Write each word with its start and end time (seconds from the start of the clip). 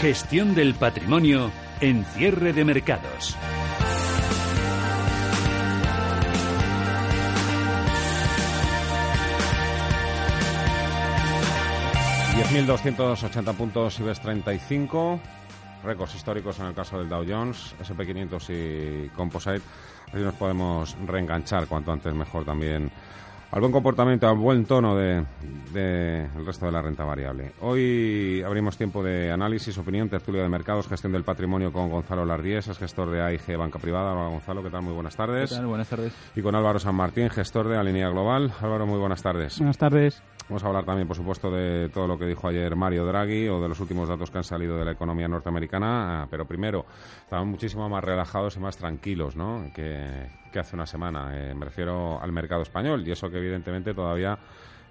Gestión 0.00 0.54
del 0.54 0.74
patrimonio 0.74 1.50
en 1.82 2.06
cierre 2.06 2.54
de 2.54 2.64
mercados. 2.64 3.36
$10.280 12.34 13.54
puntos 13.54 14.00
IBEX 14.00 14.20
35, 14.20 15.20
récords 15.84 16.14
históricos 16.14 16.58
en 16.60 16.66
el 16.68 16.74
caso 16.74 16.98
del 16.98 17.10
Dow 17.10 17.22
Jones, 17.28 17.74
SP500 17.82 19.04
y 19.04 19.08
Composite. 19.10 19.60
Así 20.08 20.22
nos 20.22 20.34
podemos 20.34 20.96
reenganchar 21.06 21.66
cuanto 21.66 21.92
antes 21.92 22.14
mejor 22.14 22.46
también 22.46 22.90
al 23.52 23.60
buen 23.60 23.72
comportamiento, 23.72 24.28
al 24.28 24.36
buen 24.36 24.64
tono 24.64 24.94
del 24.94 25.26
de, 25.72 26.24
el 26.36 26.46
resto 26.46 26.66
de 26.66 26.72
la 26.72 26.82
renta 26.82 27.04
variable. 27.04 27.52
Hoy 27.60 28.42
abrimos 28.44 28.76
tiempo 28.76 29.02
de 29.02 29.30
análisis, 29.30 29.76
opinión, 29.78 30.08
tertulia 30.08 30.42
de 30.42 30.48
mercados, 30.48 30.86
gestión 30.86 31.12
del 31.12 31.24
patrimonio 31.24 31.72
con 31.72 31.90
Gonzalo 31.90 32.24
Lardíez, 32.24 32.68
es 32.68 32.78
gestor 32.78 33.10
de 33.10 33.20
AIG 33.20 33.56
Banca 33.56 33.78
Privada. 33.78 34.12
Hola 34.12 34.28
Gonzalo, 34.28 34.62
¿qué 34.62 34.70
tal? 34.70 34.82
Muy 34.82 34.94
buenas 34.94 35.16
tardes. 35.16 35.50
¿Qué 35.50 35.56
tal? 35.56 35.66
Buenas 35.66 35.88
tardes. 35.88 36.12
Y 36.36 36.42
con 36.42 36.54
Álvaro 36.54 36.78
San 36.78 36.94
Martín, 36.94 37.28
gestor 37.30 37.68
de 37.68 37.76
Alinea 37.76 38.08
Global. 38.08 38.52
Álvaro, 38.60 38.86
muy 38.86 38.98
buenas 38.98 39.22
tardes. 39.22 39.58
Buenas 39.58 39.78
tardes. 39.78 40.22
Vamos 40.50 40.64
a 40.64 40.66
hablar 40.66 40.84
también, 40.84 41.06
por 41.06 41.16
supuesto, 41.16 41.48
de 41.48 41.90
todo 41.90 42.08
lo 42.08 42.18
que 42.18 42.26
dijo 42.26 42.48
ayer 42.48 42.74
Mario 42.74 43.06
Draghi 43.06 43.48
o 43.48 43.60
de 43.60 43.68
los 43.68 43.78
últimos 43.78 44.08
datos 44.08 44.32
que 44.32 44.38
han 44.38 44.42
salido 44.42 44.76
de 44.76 44.84
la 44.84 44.90
economía 44.90 45.28
norteamericana. 45.28 46.26
Pero 46.28 46.44
primero, 46.44 46.86
estaban 47.22 47.46
muchísimo 47.46 47.88
más 47.88 48.02
relajados 48.02 48.56
y 48.56 48.58
más 48.58 48.76
tranquilos 48.76 49.36
¿no? 49.36 49.70
que, 49.72 50.26
hace 50.58 50.74
una 50.74 50.86
semana. 50.86 51.30
Eh, 51.32 51.54
me 51.54 51.66
refiero 51.66 52.20
al 52.20 52.32
mercado 52.32 52.62
español 52.62 53.06
y 53.06 53.12
eso 53.12 53.30
que 53.30 53.38
evidentemente 53.38 53.94
todavía 53.94 54.36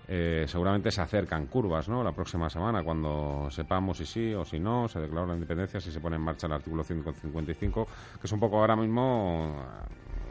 eh, 0.08 0.46
seguramente 0.48 0.92
se 0.92 1.02
acercan 1.02 1.48
curvas 1.48 1.90
¿no? 1.90 2.06
la 2.06 2.14
próxima 2.14 2.50
semana 2.50 2.82
cuando 2.82 3.50
sepamos 3.52 3.98
si 3.98 4.06
sí 4.06 4.34
o 4.34 4.46
si 4.46 4.62
no, 4.62 4.88
se 4.88 5.02
declara 5.02 5.28
la 5.28 5.34
independencia, 5.34 5.82
si 5.82 5.92
se 5.92 6.00
pone 6.00 6.16
en 6.16 6.22
marcha 6.22 6.48
el 6.48 6.54
artículo 6.54 6.86
155, 6.86 7.86
que 8.22 8.28
es 8.28 8.32
un 8.32 8.40
poco 8.40 8.60
ahora 8.60 8.78
mismo 8.78 9.62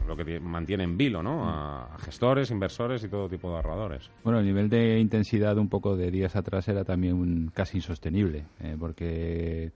lo 0.09 0.17
que 0.17 0.39
mantiene 0.39 0.83
en 0.83 0.97
vilo 0.97 1.23
¿no? 1.23 1.47
a, 1.47 1.97
gestores, 1.99 2.51
inversores 2.51 3.03
y 3.03 3.09
todo 3.09 3.29
tipo 3.29 3.49
de 3.49 3.57
ahorradores. 3.57 4.09
Bueno, 4.23 4.39
el 4.39 4.45
nivel 4.45 4.69
de 4.69 4.99
intensidad 4.99 5.57
un 5.57 5.69
poco 5.69 5.95
de 5.95 6.11
días 6.11 6.35
atrás 6.35 6.67
era 6.67 6.83
también 6.83 7.51
casi 7.53 7.77
insostenible, 7.77 8.45
eh, 8.59 8.75
porque 8.77 9.71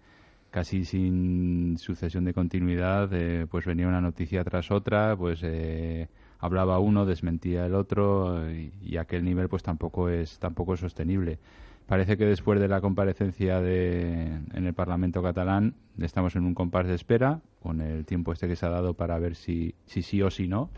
casi 0.49 0.85
sin 0.85 1.77
sucesión 1.77 2.25
de 2.25 2.33
continuidad, 2.33 3.09
eh, 3.13 3.47
pues 3.49 3.65
venía 3.65 3.87
una 3.87 4.01
noticia 4.01 4.43
tras 4.43 4.71
otra, 4.71 5.15
pues 5.15 5.39
eh, 5.43 6.07
hablaba 6.39 6.79
uno, 6.79 7.05
desmentía 7.05 7.65
el 7.65 7.75
otro 7.75 8.49
y, 8.51 8.97
aquel 8.97 9.23
nivel 9.23 9.49
pues 9.49 9.63
tampoco 9.63 10.09
es 10.09 10.39
tampoco 10.39 10.73
es 10.73 10.79
sostenible. 10.79 11.39
Parece 11.85 12.17
que 12.17 12.25
después 12.25 12.59
de 12.59 12.67
la 12.67 12.81
comparecencia 12.81 13.61
de, 13.61 14.39
en 14.53 14.65
el 14.65 14.73
Parlamento 14.73 15.21
catalán 15.21 15.75
estamos 15.99 16.35
en 16.35 16.45
un 16.45 16.53
compás 16.53 16.87
de 16.87 16.95
espera 16.95 17.41
con 17.63 17.79
el 17.81 18.05
tiempo 18.05 18.33
este 18.33 18.47
que 18.47 18.57
se 18.57 18.65
ha 18.65 18.69
dado 18.69 18.93
para 18.93 19.17
ver 19.17 19.35
si, 19.35 19.73
si 19.85 20.01
sí 20.03 20.21
o 20.21 20.29
si 20.29 20.47
no. 20.47 20.69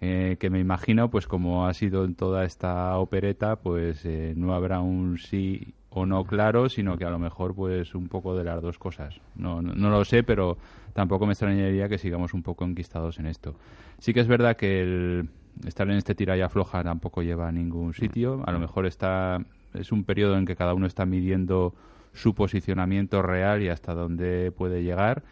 Eh, 0.00 0.36
que 0.38 0.50
me 0.50 0.58
imagino, 0.58 1.10
pues 1.10 1.26
como 1.26 1.66
ha 1.66 1.74
sido 1.74 2.04
en 2.04 2.14
toda 2.14 2.44
esta 2.44 2.98
opereta, 2.98 3.56
pues 3.56 4.04
eh, 4.04 4.34
no 4.36 4.52
habrá 4.54 4.80
un 4.80 5.16
sí 5.16 5.74
o 5.90 6.06
no 6.06 6.24
claro, 6.24 6.68
sino 6.68 6.98
que 6.98 7.04
a 7.04 7.10
lo 7.10 7.18
mejor 7.18 7.54
pues 7.54 7.94
un 7.94 8.08
poco 8.08 8.36
de 8.36 8.44
las 8.44 8.60
dos 8.60 8.78
cosas. 8.78 9.20
No, 9.36 9.62
no, 9.62 9.90
lo 9.90 10.04
sé, 10.04 10.22
pero 10.22 10.58
tampoco 10.92 11.26
me 11.26 11.32
extrañaría 11.32 11.88
que 11.88 11.98
sigamos 11.98 12.34
un 12.34 12.42
poco 12.42 12.64
enquistados 12.64 13.18
en 13.18 13.26
esto. 13.26 13.54
Sí 13.98 14.12
que 14.12 14.20
es 14.20 14.28
verdad 14.28 14.56
que 14.56 14.82
el 14.82 15.28
estar 15.66 15.88
en 15.88 15.96
este 15.96 16.14
tira 16.14 16.36
y 16.36 16.40
afloja 16.40 16.82
tampoco 16.82 17.22
lleva 17.22 17.48
a 17.48 17.52
ningún 17.52 17.94
sitio. 17.94 18.42
A 18.46 18.52
lo 18.52 18.58
mejor 18.58 18.86
está 18.86 19.38
es 19.74 19.92
un 19.92 20.04
periodo 20.04 20.36
en 20.36 20.46
que 20.46 20.56
cada 20.56 20.74
uno 20.74 20.86
está 20.86 21.06
midiendo 21.06 21.74
su 22.12 22.34
posicionamiento 22.34 23.22
real 23.22 23.62
y 23.62 23.68
hasta 23.68 23.94
dónde 23.94 24.52
puede 24.52 24.82
llegar. 24.82 25.22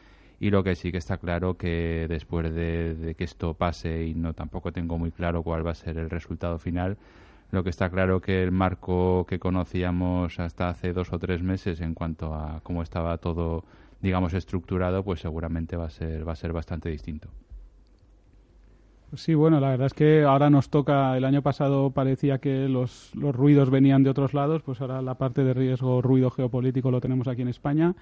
Y 0.41 0.49
lo 0.49 0.65
que 0.65 0.75
sí 0.75 0.91
que 0.91 0.97
está 0.97 1.19
claro 1.19 1.59
que 1.59 2.07
después 2.09 2.53
de, 2.55 3.15
que 3.17 3.25
esto 3.25 3.53
pase 3.53 4.07
y 4.07 4.15
no 4.15 4.33
tampoco 4.33 4.73
tengo 4.73 4.97
muy 4.99 5.13
claro 5.13 5.43
cuál 5.43 5.67
va 5.67 5.73
a 5.73 5.75
ser 5.75 5.99
el 5.99 6.09
resultado 6.09 6.59
final, 6.59 6.97
lo 7.51 7.63
que 7.63 7.69
está 7.69 7.91
claro 7.91 8.23
que 8.23 8.43
el 8.43 8.51
marco 8.51 9.27
que 9.29 9.39
conocíamos 9.39 10.41
hasta 10.41 10.71
hace 10.71 10.95
dos 10.95 11.13
o 11.13 11.19
tres 11.19 11.43
meses 11.43 11.83
en 11.83 11.93
cuanto 11.93 12.35
a 12.35 12.61
cómo 12.63 12.83
estaba 12.83 13.19
todo, 13.19 13.65
digamos, 14.01 14.33
estructurado, 14.33 15.05
pues 15.05 15.21
seguramente 15.21 15.77
va 15.77 15.87
a 15.87 15.91
ser, 15.91 16.27
va 16.27 16.33
a 16.33 16.37
ser 16.37 16.55
bastante 16.55 16.89
distinto. 16.89 17.29
Sí, 19.15 19.35
bueno, 19.35 19.61
la 19.61 19.71
verdad 19.71 19.89
es 19.89 19.95
que 19.95 20.23
ahora 20.23 20.49
nos 20.49 20.71
toca, 20.71 21.17
el 21.19 21.25
año 21.25 21.43
pasado 21.43 21.91
parecía 21.91 22.39
que 22.39 22.67
los, 22.69 23.11
los 23.15 23.35
ruidos 23.35 23.69
venían 23.69 24.05
de 24.05 24.11
otros 24.11 24.33
lados, 24.33 24.63
pues 24.63 24.81
ahora 24.81 25.03
la 25.03 25.17
parte 25.17 25.45
de 25.45 25.53
riesgo, 25.53 26.01
ruido 26.01 26.31
geopolítico 26.31 26.91
lo 26.91 27.01
tenemos 27.01 27.29
aquí 27.29 27.43
en 27.43 27.49
España. 27.49 27.95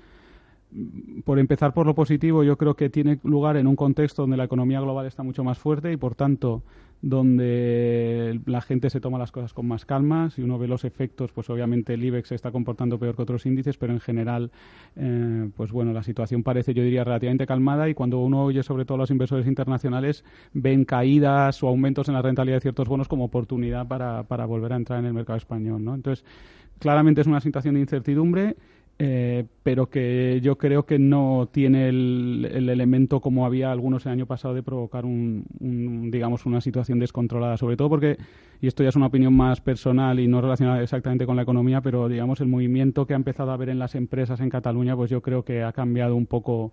Por 1.24 1.38
empezar 1.38 1.72
por 1.72 1.86
lo 1.86 1.94
positivo, 1.94 2.44
yo 2.44 2.58
creo 2.58 2.74
que 2.74 2.90
tiene 2.90 3.18
lugar 3.22 3.56
en 3.56 3.66
un 3.66 3.76
contexto 3.76 4.22
donde 4.22 4.36
la 4.36 4.44
economía 4.44 4.80
global 4.80 5.06
está 5.06 5.22
mucho 5.22 5.42
más 5.42 5.58
fuerte 5.58 5.92
y, 5.92 5.96
por 5.96 6.14
tanto, 6.14 6.62
donde 7.00 8.40
la 8.44 8.60
gente 8.60 8.90
se 8.90 9.00
toma 9.00 9.18
las 9.18 9.30
cosas 9.30 9.52
con 9.52 9.66
más 9.66 9.84
calma. 9.84 10.30
Si 10.30 10.42
uno 10.42 10.58
ve 10.58 10.66
los 10.66 10.84
efectos, 10.84 11.32
pues 11.32 11.48
obviamente 11.48 11.94
el 11.94 12.04
IBEX 12.04 12.28
se 12.28 12.34
está 12.34 12.50
comportando 12.50 12.98
peor 12.98 13.14
que 13.14 13.22
otros 13.22 13.46
índices, 13.46 13.76
pero 13.76 13.92
en 13.92 14.00
general, 14.00 14.50
eh, 14.96 15.48
pues 15.56 15.70
bueno, 15.70 15.92
la 15.92 16.02
situación 16.02 16.42
parece, 16.42 16.74
yo 16.74 16.82
diría, 16.82 17.04
relativamente 17.04 17.46
calmada 17.46 17.88
y 17.88 17.94
cuando 17.94 18.18
uno 18.18 18.42
oye 18.42 18.62
sobre 18.62 18.84
todo 18.84 18.98
los 18.98 19.10
inversores 19.10 19.46
internacionales, 19.46 20.24
ven 20.52 20.84
caídas 20.84 21.62
o 21.62 21.68
aumentos 21.68 22.08
en 22.08 22.14
la 22.14 22.22
rentabilidad 22.22 22.56
de 22.56 22.62
ciertos 22.62 22.88
bonos 22.88 23.08
como 23.08 23.24
oportunidad 23.24 23.86
para, 23.86 24.24
para 24.24 24.46
volver 24.46 24.72
a 24.72 24.76
entrar 24.76 24.98
en 24.98 25.06
el 25.06 25.14
mercado 25.14 25.36
español, 25.36 25.84
¿no? 25.84 25.94
Entonces, 25.94 26.24
claramente 26.80 27.20
es 27.20 27.26
una 27.26 27.40
situación 27.40 27.74
de 27.74 27.80
incertidumbre 27.80 28.56
eh, 29.00 29.44
pero 29.62 29.88
que 29.88 30.40
yo 30.42 30.58
creo 30.58 30.84
que 30.84 30.98
no 30.98 31.48
tiene 31.52 31.88
el, 31.88 32.44
elemento 32.52 33.20
como 33.20 33.46
había 33.46 33.70
algunos 33.70 34.04
el 34.06 34.12
año 34.12 34.26
pasado 34.26 34.54
de 34.54 34.64
provocar 34.64 35.04
un, 35.04 35.44
digamos 36.10 36.46
una 36.46 36.60
situación 36.60 36.98
descontrolada. 36.98 37.56
Sobre 37.56 37.76
todo 37.76 37.88
porque 37.88 38.16
y 38.60 38.66
esto 38.66 38.82
ya 38.82 38.88
es 38.88 38.96
una 38.96 39.06
opinión 39.06 39.36
más 39.36 39.60
personal 39.60 40.18
y 40.18 40.26
no 40.26 40.40
relacionada 40.40 40.82
exactamente 40.82 41.26
con 41.26 41.36
la 41.36 41.42
economía 41.42 41.80
pero 41.80 42.08
digamos 42.08 42.40
el 42.40 42.48
movimiento 42.48 43.06
que 43.06 43.12
ha 43.12 43.16
empezado 43.16 43.52
a 43.52 43.54
haber 43.54 43.68
en 43.68 43.78
las 43.78 43.94
empresas 43.94 44.40
en 44.40 44.50
Cataluña 44.50 44.96
pues 44.96 45.10
yo 45.10 45.22
creo 45.22 45.44
que 45.44 45.62
ha 45.62 45.72
cambiado 45.72 46.16
un 46.16 46.26
poco 46.26 46.72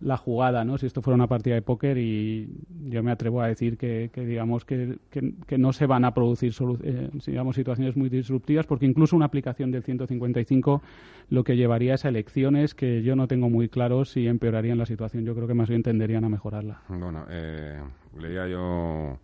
la 0.00 0.16
jugada, 0.16 0.64
¿no? 0.64 0.78
Si 0.78 0.86
esto 0.86 1.02
fuera 1.02 1.14
una 1.14 1.26
partida 1.26 1.54
de 1.54 1.62
póker 1.62 1.98
y 1.98 2.48
yo 2.88 3.02
me 3.02 3.12
atrevo 3.12 3.42
a 3.42 3.48
decir 3.48 3.76
que, 3.76 4.10
digamos 4.14 4.64
que, 4.64 4.98
que, 5.10 5.58
no 5.58 5.72
se 5.72 5.86
van 5.86 6.04
a 6.04 6.12
producir 6.14 6.52
eh, 6.82 7.10
digamos 7.26 7.56
situaciones 7.56 7.96
muy 7.96 8.08
disruptivas 8.08 8.66
porque 8.66 8.86
incluso 8.86 9.14
una 9.14 9.26
aplicación 9.26 9.70
del 9.70 9.82
155 9.82 10.82
lo 11.28 11.44
que 11.44 11.56
llevaría 11.56 11.94
es 11.94 12.04
a 12.04 12.08
elecciones 12.08 12.74
que 12.74 13.02
yo 13.02 13.14
no 13.14 13.28
tengo 13.28 13.50
muy 13.50 13.68
claro 13.68 14.04
si 14.04 14.26
empeorarían 14.26 14.78
la 14.78 14.86
situación. 14.86 15.24
Yo 15.24 15.34
creo 15.34 15.46
que 15.46 15.54
más 15.54 15.68
bien 15.68 15.82
tenderían 15.82 16.24
a 16.24 16.28
mejorarla. 16.28 16.80
Bueno, 16.88 17.26
eh, 17.28 17.80
leía 18.18 18.48
yo 18.48 19.18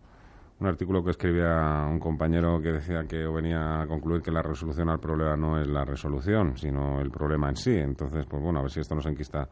un 0.59 0.67
artículo 0.67 1.03
que 1.03 1.11
escribía 1.11 1.87
un 1.89 1.99
compañero 1.99 2.59
que 2.61 2.71
decía 2.71 3.03
que 3.07 3.27
venía 3.27 3.81
a 3.81 3.87
concluir 3.87 4.21
que 4.21 4.31
la 4.31 4.41
resolución 4.41 4.89
al 4.89 4.99
problema 4.99 5.35
no 5.35 5.59
es 5.61 5.67
la 5.67 5.85
resolución, 5.85 6.57
sino 6.57 6.99
el 6.99 7.11
problema 7.11 7.49
en 7.49 7.55
sí. 7.55 7.75
Entonces, 7.75 8.25
pues 8.27 8.41
bueno, 8.41 8.59
a 8.59 8.61
ver 8.63 8.71
si 8.71 8.79
esto 8.79 8.95
nos 8.95 9.05
enquista 9.05 9.47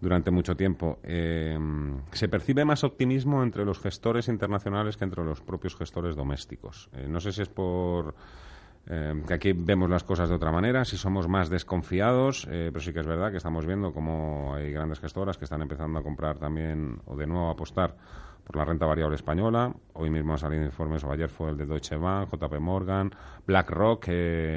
durante 0.00 0.30
mucho 0.30 0.56
tiempo. 0.56 0.98
Eh, 1.02 1.58
se 2.12 2.28
percibe 2.28 2.64
más 2.64 2.84
optimismo 2.84 3.42
entre 3.42 3.64
los 3.64 3.78
gestores 3.78 4.28
internacionales 4.28 4.96
que 4.96 5.04
entre 5.04 5.24
los 5.24 5.40
propios 5.40 5.76
gestores 5.76 6.16
domésticos. 6.16 6.88
Eh, 6.94 7.06
no 7.08 7.20
sé 7.20 7.32
si 7.32 7.42
es 7.42 7.48
por 7.48 8.14
eh, 8.86 9.22
que 9.26 9.34
aquí 9.34 9.52
vemos 9.52 9.90
las 9.90 10.02
cosas 10.02 10.30
de 10.30 10.34
otra 10.34 10.50
manera, 10.50 10.84
si 10.84 10.96
somos 10.96 11.28
más 11.28 11.50
desconfiados, 11.50 12.46
pero 12.48 12.80
sí 12.80 12.92
que 12.92 13.00
es 13.00 13.06
verdad 13.06 13.30
que 13.30 13.36
estamos 13.36 13.66
viendo 13.66 13.92
como 13.92 14.54
hay 14.54 14.72
grandes 14.72 15.00
gestoras 15.00 15.36
que 15.36 15.44
están 15.44 15.60
empezando 15.60 15.98
a 15.98 16.02
comprar 16.02 16.38
también 16.38 17.00
o 17.04 17.14
de 17.16 17.26
nuevo 17.26 17.48
a 17.48 17.52
apostar 17.52 17.94
por 18.42 18.56
la 18.56 18.64
renta 18.64 18.86
variable 18.86 19.16
española. 19.16 19.72
Hoy 19.92 20.08
mismo 20.08 20.32
han 20.32 20.38
salido 20.38 20.64
informes, 20.64 21.04
o 21.04 21.12
ayer 21.12 21.28
fue 21.28 21.50
el 21.50 21.58
de 21.58 21.66
Deutsche 21.66 21.96
Bank, 21.96 22.30
JP 22.32 22.58
Morgan, 22.58 23.10
BlackRock, 23.46 24.08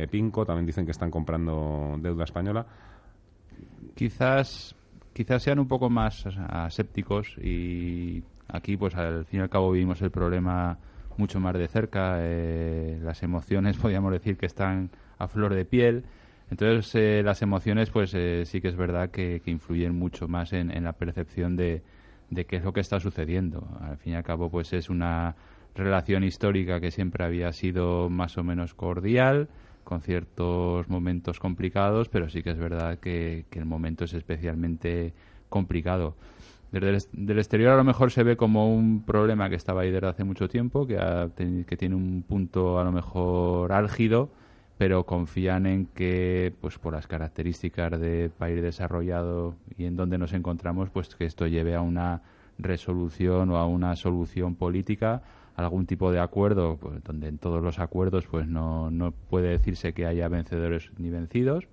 Pinco, 0.10 0.46
también 0.46 0.66
dicen 0.66 0.86
que 0.86 0.92
están 0.92 1.12
comprando 1.12 1.98
deuda 2.00 2.24
española. 2.24 2.66
Quizás 3.94 4.76
quizás 5.14 5.44
sean 5.44 5.60
un 5.60 5.68
poco 5.68 5.90
más 5.90 6.26
asépticos 6.26 7.38
y 7.38 8.24
aquí 8.48 8.78
pues 8.78 8.96
al 8.96 9.26
fin 9.26 9.40
y 9.40 9.44
al 9.44 9.50
cabo 9.50 9.72
vivimos 9.72 10.02
el 10.02 10.12
problema 10.12 10.78
mucho 11.18 11.40
más 11.40 11.54
de 11.54 11.68
cerca, 11.68 12.18
eh, 12.20 13.00
las 13.02 13.22
emociones 13.24 13.78
podríamos 13.82 14.12
decir 14.12 14.38
que 14.38 14.46
están 14.46 14.90
a 15.18 15.28
flor 15.28 15.54
de 15.54 15.66
piel. 15.66 16.04
Entonces 16.50 16.94
eh, 16.96 17.22
las 17.24 17.42
emociones 17.42 17.90
pues 17.90 18.12
sí 18.12 18.62
que 18.62 18.68
es 18.68 18.76
verdad 18.76 19.10
que, 19.10 19.42
influyen 19.46 19.96
mucho 19.96 20.28
más 20.28 20.54
en, 20.54 20.84
la 20.84 20.94
percepción 20.94 21.56
de, 21.56 21.82
de, 22.30 22.46
qué 22.46 22.58
es 22.58 22.64
lo 22.64 22.74
que 22.74 22.82
está 22.82 23.00
sucediendo. 23.00 23.68
Al 23.82 23.98
fin 23.98 24.14
y 24.14 24.16
al 24.16 24.24
cabo 24.24 24.50
pues 24.50 24.74
es 24.74 24.90
una 24.90 25.36
relación 25.76 26.24
histórica 26.24 26.80
que 26.80 26.92
siempre 26.92 27.24
había 27.24 27.52
sido 27.54 28.10
más 28.10 28.38
o 28.38 28.44
menos 28.44 28.74
cordial, 28.74 29.50
con 29.84 30.02
ciertos 30.02 30.88
momentos 30.90 31.40
complicados, 31.40 32.10
pero 32.10 32.30
sí 32.30 32.44
que 32.44 32.52
es 32.52 32.58
verdad 32.58 33.00
que, 33.00 33.46
el 33.52 33.66
momento 33.66 34.06
es 34.06 34.14
especialmente 34.14 35.14
complicado. 35.50 36.16
Desde 36.72 36.90
el 36.90 37.38
exterior 37.38 37.72
a 37.74 37.78
lo 37.78 37.84
mejor 37.84 38.12
se 38.12 38.24
ve 38.24 38.36
como 38.36 38.74
un 38.74 39.04
problema 39.04 39.50
que 39.50 39.56
estaba 39.56 39.82
ahí 39.82 39.92
desde 39.92 40.08
hace 40.08 40.24
mucho 40.24 40.50
tiempo, 40.50 40.88
que, 40.88 40.98
que 41.68 41.78
tiene 41.78 41.96
un 41.96 42.24
punto 42.28 42.80
a 42.80 42.84
lo 42.84 42.92
mejor 42.92 43.72
álgido, 43.72 44.32
pero 44.78 45.06
confían 45.06 45.66
en 45.68 45.86
que, 45.86 46.54
pues 46.62 46.80
por 46.80 46.94
las 46.94 47.06
características 47.06 48.00
de 48.00 48.32
país 48.36 48.62
desarrollado 48.62 49.56
y 49.78 49.86
en 49.86 49.96
donde 49.96 50.18
nos 50.18 50.34
encontramos, 50.34 50.90
pues 50.90 51.16
que 51.16 51.26
esto 51.26 51.46
lleve 51.46 51.76
a 51.76 51.82
una 51.82 52.24
resolución 52.58 53.52
o 53.52 53.58
a 53.58 53.68
una 53.68 53.96
solución 53.96 54.56
política 54.56 55.22
algún 55.56 55.86
tipo 55.86 56.12
de 56.12 56.20
acuerdo, 56.20 56.78
pues, 56.78 57.04
donde 57.04 57.28
en 57.28 57.38
todos 57.38 57.62
los 57.62 57.80
acuerdos 57.80 58.26
pues 58.30 58.48
no, 58.48 58.90
no 58.90 59.12
puede 59.12 59.50
decirse 59.50 59.94
que 59.94 60.06
haya 60.06 60.28
vencedores 60.28 60.90
ni 60.98 61.10
vencidos, 61.10 61.68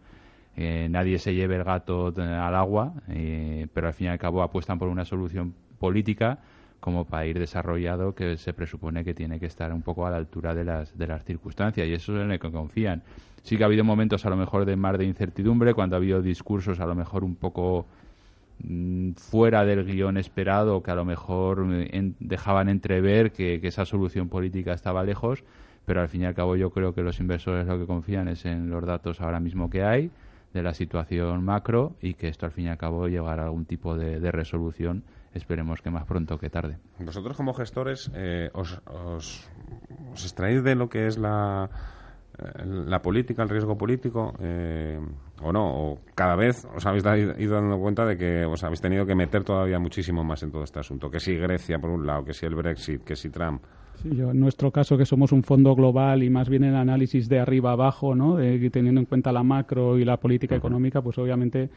eh, 0.57 0.89
nadie 0.91 1.19
se 1.19 1.35
lleve 1.35 1.57
el 1.57 1.65
gato 1.65 2.13
al 2.17 2.55
agua, 2.55 2.93
eh, 3.09 3.67
pero 3.73 3.87
al 3.87 3.95
fin 3.95 4.09
y 4.09 4.11
al 4.11 4.19
cabo 4.19 4.43
apuestan 4.43 4.79
por 4.79 4.89
una 4.89 5.05
solución 5.05 5.55
política 5.79 6.41
como 6.81 7.05
país 7.05 7.35
desarrollado 7.35 8.15
que 8.15 8.37
se 8.37 8.53
presupone 8.53 9.05
que 9.05 9.15
tiene 9.15 9.39
que 9.39 9.47
estar 9.47 9.73
un 9.73 9.83
poco 9.83 10.07
a 10.07 10.11
la 10.11 10.17
altura 10.17 10.55
de 10.55 10.65
las, 10.65 10.97
de 10.97 11.07
las 11.07 11.25
circunstancias 11.25 11.87
y 11.87 11.93
eso 11.93 12.17
es 12.17 12.23
en 12.23 12.29
lo 12.29 12.39
que 12.39 12.51
confían. 12.51 13.03
Sí 13.43 13.57
que 13.57 13.63
ha 13.63 13.67
habido 13.67 13.85
momentos 13.85 14.27
a 14.27 14.31
lo 14.31 14.37
mejor 14.37 14.65
de 14.65 14.77
mar 14.77 14.99
de 14.99 15.05
incertidumbre, 15.05 15.73
cuando 15.73 15.97
ha 15.97 15.99
habido 15.99 16.21
discursos 16.21 16.81
a 16.81 16.87
lo 16.87 16.95
mejor 16.95 17.25
un 17.25 17.37
poco 17.37 17.87
fuera 19.17 19.65
del 19.65 19.85
guion 19.85 20.17
esperado, 20.17 20.83
que 20.83 20.91
a 20.91 20.95
lo 20.95 21.05
mejor 21.05 21.67
eh, 21.73 22.13
dejaban 22.21 22.69
entrever 22.69 23.33
que, 23.33 23.61
esa 23.63 23.85
solución 23.85 24.29
política 24.29 24.73
estaba 24.73 25.05
lejos, 25.05 25.45
pero 25.87 26.01
al 26.01 26.09
fin 26.09 26.23
y 26.23 26.25
al 26.27 26.35
cabo 26.35 26.57
yo 26.57 26.71
creo 26.71 26.95
que 26.95 27.03
los 27.03 27.21
inversores 27.21 27.67
lo 27.67 27.79
que 27.79 27.87
confían 27.87 28.29
es 28.29 28.45
en 28.45 28.71
los 28.71 28.85
datos 28.85 29.21
ahora 29.21 29.41
mismo 29.41 29.71
que 29.71 29.85
hay 29.85 30.11
de 30.53 30.63
la 30.63 30.75
situación 30.75 31.45
macro 31.45 31.95
y 32.03 32.15
que 32.15 32.29
esto 32.29 32.47
al 32.47 32.53
fin 32.53 32.67
y 32.67 32.69
al 32.69 32.79
cabo 32.79 33.07
llegará 33.09 33.43
a 33.43 33.47
algún 33.47 33.65
tipo 33.65 33.97
de, 33.97 34.31
resolución, 34.33 35.05
esperemos 35.33 35.81
que 35.81 35.91
más 35.91 36.05
pronto 36.05 36.39
que 36.39 36.51
tarde. 36.51 36.79
Vosotros 36.99 37.37
como 37.37 37.55
gestores 37.55 38.11
eh, 38.15 38.51
os, 38.53 38.81
os 38.87 39.49
extraéis 40.13 40.65
de 40.65 40.75
lo 40.75 40.89
que 40.89 41.07
es 41.07 41.19
la 41.19 41.71
la 42.65 43.03
política, 43.03 43.43
el 43.43 43.49
riesgo 43.49 43.77
político, 43.77 44.35
eh, 44.41 44.99
o 45.43 45.53
no, 45.53 45.67
o 45.67 45.99
cada 46.15 46.37
vez 46.37 46.67
os 46.75 46.85
habéis 46.87 47.05
ido 47.39 47.55
dando 47.55 47.79
cuenta 47.79 48.05
de 48.07 48.17
que 48.17 48.45
os 48.45 48.63
habéis 48.65 48.81
tenido 48.81 49.07
que 49.07 49.15
meter 49.15 49.45
todavía 49.45 49.79
muchísimo 49.79 50.25
más 50.25 50.43
en 50.43 50.51
todo 50.51 50.65
este 50.65 50.81
asunto. 50.81 51.11
Que 51.11 51.21
si 51.21 51.37
Grecia, 51.37 51.79
por 51.79 51.91
un 51.91 52.07
lado, 52.07 52.25
que 52.25 52.35
si 52.35 52.47
el 52.47 52.55
Brexit, 52.55 53.03
que 53.03 53.17
si 53.17 53.31
Trump. 53.31 53.63
Sí, 54.03 54.15
yo, 54.15 54.31
en 54.31 54.41
nuestro 54.41 54.71
caso, 54.71 54.97
que 54.97 55.05
somos 55.05 55.33
un 55.33 55.43
fondo 55.43 55.75
global 55.75 56.23
y 56.23 56.31
más 56.31 56.49
bien 56.49 56.65
el 56.65 56.75
análisis 56.75 57.29
de 57.29 57.39
arriba 57.39 57.73
abajo, 57.73 58.15
¿no? 58.15 58.37
de, 58.37 58.71
teniendo 58.71 59.01
en 59.01 59.07
cuenta 59.07 59.33
la 59.33 59.43
macro 59.43 59.99
y 59.99 60.05
la 60.05 60.19
política 60.19 60.57
económica, 60.57 61.03
pues 61.03 61.19
obviamente 61.19 61.69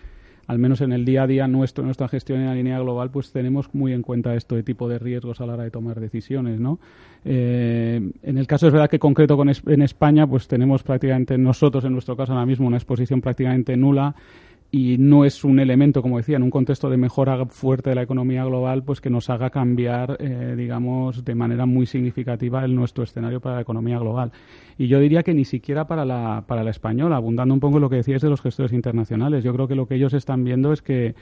al 0.47 0.59
menos 0.59 0.81
en 0.81 0.91
el 0.91 1.05
día 1.05 1.23
a 1.23 1.27
día 1.27 1.47
nuestro, 1.47 1.83
nuestra 1.83 2.07
gestión 2.07 2.39
en 2.39 2.47
la 2.47 2.55
línea 2.55 2.79
global, 2.79 3.09
pues 3.11 3.31
tenemos 3.31 3.73
muy 3.73 3.93
en 3.93 4.01
cuenta 4.01 4.35
esto 4.35 4.55
de 4.55 4.63
tipo 4.63 4.89
de 4.89 4.99
riesgos 4.99 5.39
a 5.41 5.45
la 5.45 5.53
hora 5.53 5.63
de 5.63 5.71
tomar 5.71 5.99
decisiones, 5.99 6.59
¿no? 6.59 6.79
Eh, 7.25 8.01
en 8.21 8.37
el 8.37 8.47
caso 8.47 8.67
es 8.67 8.73
verdad 8.73 8.89
que 8.89 8.99
concreto 8.99 9.37
con 9.37 9.49
en 9.49 9.81
España, 9.81 10.27
pues 10.27 10.47
tenemos 10.47 10.83
prácticamente 10.83 11.37
nosotros 11.37 11.85
en 11.85 11.93
nuestro 11.93 12.17
caso 12.17 12.33
ahora 12.33 12.45
mismo 12.45 12.67
una 12.67 12.77
exposición 12.77 13.21
prácticamente 13.21 13.77
nula 13.77 14.15
y 14.75 14.97
no 14.97 15.23
es 15.23 15.43
un 15.43 15.59
elemento, 15.59 16.01
como 16.01 16.17
decía, 16.17 16.37
en 16.37 16.41
un 16.41 16.49
contexto 16.49 16.89
de 16.89 16.97
mejora 16.97 17.45
fuerte 17.45 17.91
de 17.91 17.95
la 17.95 18.01
economía 18.01 18.43
global, 18.43 18.81
pues 18.83 19.01
que 19.01 19.11
nos 19.11 19.29
haga 19.29 19.51
cambiar, 19.51 20.17
eh, 20.19 20.55
digamos, 20.57 21.23
de 21.23 21.35
manera 21.35 21.67
muy 21.67 21.85
significativa 21.85 22.65
el 22.65 22.73
nuestro 22.73 23.03
escenario 23.03 23.39
para 23.39 23.57
la 23.57 23.61
economía 23.61 23.99
global. 23.99 24.31
Y 24.79 24.87
yo 24.87 24.99
diría 24.99 25.21
que 25.21 25.35
ni 25.35 25.45
siquiera 25.45 25.85
para 25.85 26.05
la, 26.05 26.45
para 26.47 26.63
la 26.63 26.71
española, 26.71 27.17
abundando 27.17 27.53
un 27.53 27.59
poco 27.59 27.77
en 27.77 27.81
lo 27.81 27.89
que 27.91 27.97
decías 27.97 28.23
de 28.23 28.31
los 28.31 28.41
gestores 28.41 28.73
internacionales. 28.73 29.43
Yo 29.43 29.53
creo 29.53 29.67
que 29.67 29.75
lo 29.75 29.85
que 29.85 29.93
ellos 29.93 30.15
están 30.15 30.43
viendo 30.43 30.73
es 30.73 30.81
que, 30.81 31.13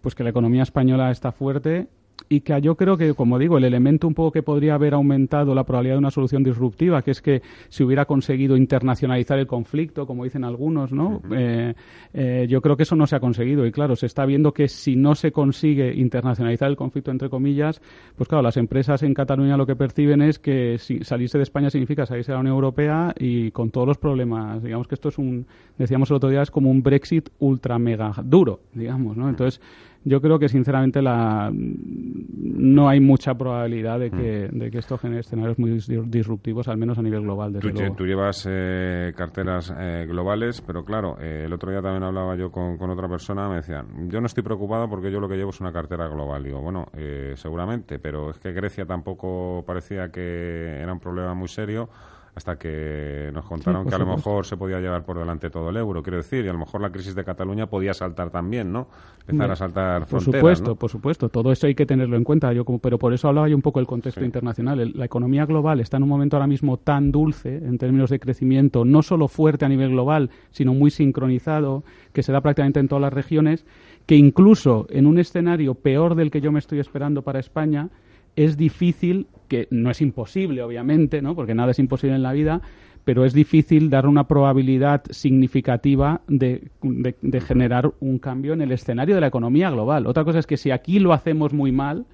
pues 0.00 0.14
que 0.14 0.24
la 0.24 0.30
economía 0.30 0.62
española 0.62 1.10
está 1.10 1.32
fuerte 1.32 1.88
y 2.28 2.40
que 2.40 2.60
yo 2.60 2.74
creo 2.74 2.96
que, 2.96 3.14
como 3.14 3.38
digo, 3.38 3.58
el 3.58 3.64
elemento 3.64 4.08
un 4.08 4.14
poco 4.14 4.32
que 4.32 4.42
podría 4.42 4.74
haber 4.74 4.94
aumentado 4.94 5.54
la 5.54 5.64
probabilidad 5.64 5.94
de 5.94 5.98
una 5.98 6.10
solución 6.10 6.42
disruptiva, 6.42 7.02
que 7.02 7.12
es 7.12 7.22
que 7.22 7.42
se 7.68 7.84
hubiera 7.84 8.04
conseguido 8.04 8.56
internacionalizar 8.56 9.38
el 9.38 9.46
conflicto, 9.46 10.06
como 10.06 10.24
dicen 10.24 10.44
algunos, 10.44 10.92
¿no? 10.92 11.22
Eh, 11.32 11.74
eh, 12.14 12.46
yo 12.48 12.60
creo 12.60 12.76
que 12.76 12.82
eso 12.82 12.96
no 12.96 13.06
se 13.06 13.16
ha 13.16 13.20
conseguido 13.20 13.66
y, 13.66 13.72
claro, 13.72 13.96
se 13.96 14.06
está 14.06 14.26
viendo 14.26 14.52
que 14.52 14.68
si 14.68 14.96
no 14.96 15.14
se 15.14 15.32
consigue 15.32 15.94
internacionalizar 15.94 16.68
el 16.68 16.76
conflicto, 16.76 17.10
entre 17.10 17.28
comillas, 17.28 17.80
pues 18.16 18.28
claro, 18.28 18.42
las 18.42 18.56
empresas 18.56 19.02
en 19.02 19.14
Cataluña 19.14 19.56
lo 19.56 19.66
que 19.66 19.76
perciben 19.76 20.22
es 20.22 20.38
que 20.38 20.78
si 20.78 21.04
salirse 21.04 21.38
de 21.38 21.44
España 21.44 21.70
significa 21.70 22.06
salirse 22.06 22.32
de 22.32 22.36
la 22.36 22.40
Unión 22.40 22.54
Europea 22.54 23.14
y 23.18 23.50
con 23.52 23.70
todos 23.70 23.86
los 23.86 23.98
problemas. 23.98 24.62
Digamos 24.62 24.88
que 24.88 24.94
esto 24.94 25.08
es 25.10 25.18
un, 25.18 25.46
decíamos 25.78 26.10
el 26.10 26.16
otro 26.16 26.30
día, 26.30 26.42
es 26.42 26.50
como 26.50 26.70
un 26.70 26.82
Brexit 26.82 27.28
ultra 27.38 27.78
mega 27.78 28.12
duro, 28.24 28.60
digamos, 28.72 29.16
¿no? 29.16 29.28
Entonces, 29.28 29.60
yo 30.06 30.20
creo 30.20 30.38
que 30.38 30.48
sinceramente 30.48 31.02
la, 31.02 31.50
no 31.52 32.88
hay 32.88 33.00
mucha 33.00 33.34
probabilidad 33.34 33.98
de 33.98 34.12
que, 34.12 34.48
mm. 34.52 34.56
de 34.56 34.70
que 34.70 34.78
esto 34.78 34.96
genere 34.98 35.22
escenarios 35.22 35.58
muy 35.58 35.80
disruptivos, 36.06 36.68
al 36.68 36.76
menos 36.76 36.96
a 36.96 37.02
nivel 37.02 37.22
global. 37.22 37.52
Desde 37.52 37.72
tú, 37.72 37.74
luego. 37.76 37.96
tú 37.96 38.06
llevas 38.06 38.46
eh, 38.48 39.12
carteras 39.16 39.74
eh, 39.76 40.06
globales, 40.08 40.60
pero 40.60 40.84
claro, 40.84 41.16
eh, 41.20 41.42
el 41.46 41.52
otro 41.52 41.72
día 41.72 41.82
también 41.82 42.04
hablaba 42.04 42.36
yo 42.36 42.52
con, 42.52 42.78
con, 42.78 42.88
otra 42.90 43.08
persona, 43.08 43.48
me 43.48 43.56
decían, 43.56 44.08
yo 44.08 44.20
no 44.20 44.26
estoy 44.26 44.44
preocupado 44.44 44.88
porque 44.88 45.10
yo 45.10 45.18
lo 45.18 45.28
que 45.28 45.36
llevo 45.36 45.50
es 45.50 45.60
una 45.60 45.72
cartera 45.72 46.06
global. 46.06 46.44
Digo, 46.44 46.60
bueno, 46.60 46.86
seguramente, 47.34 47.98
pero 47.98 48.30
es 48.30 48.38
que 48.38 48.52
Grecia 48.52 48.86
tampoco 48.86 49.64
parecía 49.66 50.12
que 50.12 50.78
era 50.80 50.92
un 50.92 51.00
problema 51.00 51.34
muy 51.34 51.48
serio 51.48 51.88
hasta 52.36 52.58
que 52.58 53.30
nos 53.32 53.46
contaron 53.46 53.88
que 53.88 53.94
a 53.94 53.98
lo 53.98 54.04
mejor 54.04 54.44
se 54.44 54.58
podía 54.58 54.78
llevar 54.78 55.02
por 55.04 55.18
delante 55.18 55.48
todo 55.48 55.70
el 55.70 55.76
euro, 55.78 56.02
quiero 56.02 56.18
decir, 56.18 56.44
y 56.44 56.48
a 56.48 56.52
lo 56.52 56.58
mejor 56.58 56.82
la 56.82 56.90
crisis 56.90 57.14
de 57.14 57.24
Cataluña 57.24 57.66
podía 57.66 57.94
saltar 57.94 58.28
también, 58.28 58.70
¿no? 58.70 58.88
Empezar 59.26 59.52
a 59.52 59.56
saltar 59.56 60.06
Por 60.06 60.20
supuesto, 60.20 60.76
por 60.76 60.90
supuesto, 60.90 61.30
todo 61.30 61.50
eso 61.50 61.66
hay 61.66 61.74
que 61.74 61.86
tenerlo 61.86 62.14
en 62.14 62.24
cuenta, 62.24 62.52
yo 62.52 62.66
como, 62.66 62.78
pero 62.78 62.98
por 62.98 63.14
eso 63.14 63.28
hablaba 63.28 63.48
yo 63.48 63.56
un 63.56 63.62
poco 63.62 63.80
del 63.80 63.86
contexto 63.86 64.22
internacional. 64.22 64.92
la 64.94 65.06
economía 65.06 65.46
global 65.46 65.80
está 65.80 65.96
en 65.96 66.02
un 66.02 66.10
momento 66.10 66.36
ahora 66.36 66.46
mismo 66.46 66.76
tan 66.76 67.10
dulce 67.10 67.56
en 67.56 67.78
términos 67.78 68.10
de 68.10 68.20
crecimiento, 68.20 68.84
no 68.84 69.00
solo 69.00 69.28
fuerte 69.28 69.64
a 69.64 69.70
nivel 69.70 69.92
global, 69.92 70.28
sino 70.50 70.74
muy 70.74 70.90
sincronizado, 70.90 71.84
que 72.12 72.22
se 72.22 72.32
da 72.32 72.42
prácticamente 72.42 72.80
en 72.80 72.88
todas 72.88 73.00
las 73.00 73.14
regiones, 73.14 73.64
que 74.04 74.16
incluso 74.16 74.86
en 74.90 75.06
un 75.06 75.18
escenario 75.18 75.74
peor 75.74 76.14
del 76.14 76.30
que 76.30 76.42
yo 76.42 76.52
me 76.52 76.58
estoy 76.58 76.80
esperando 76.80 77.22
para 77.22 77.40
España, 77.40 77.88
es 78.36 78.58
difícil, 78.58 79.26
que 79.46 79.68
no 79.70 79.90
es 79.90 80.00
imposible, 80.00 80.62
obviamente, 80.62 81.22
¿no? 81.22 81.34
porque 81.34 81.54
nada 81.54 81.70
es 81.70 81.78
imposible 81.78 82.16
en 82.16 82.22
la 82.22 82.32
vida, 82.32 82.60
pero 83.04 83.24
es 83.24 83.32
difícil 83.32 83.88
dar 83.88 84.06
una 84.06 84.26
probabilidad 84.26 85.02
significativa 85.10 86.22
de, 86.26 86.68
de, 86.82 87.40
generar 87.40 87.92
un 88.00 88.18
cambio 88.18 88.52
en 88.52 88.62
el 88.62 88.72
escenario 88.72 89.14
de 89.14 89.20
la 89.20 89.28
economía 89.28 89.70
global. 89.70 90.06
Otra 90.06 90.24
cosa 90.24 90.40
es 90.40 90.46
que 90.46 90.56
si 90.56 90.72
aquí 90.72 90.98
lo 90.98 91.12
hacemos 91.12 91.52
muy 91.52 91.70
mal, 91.70 92.04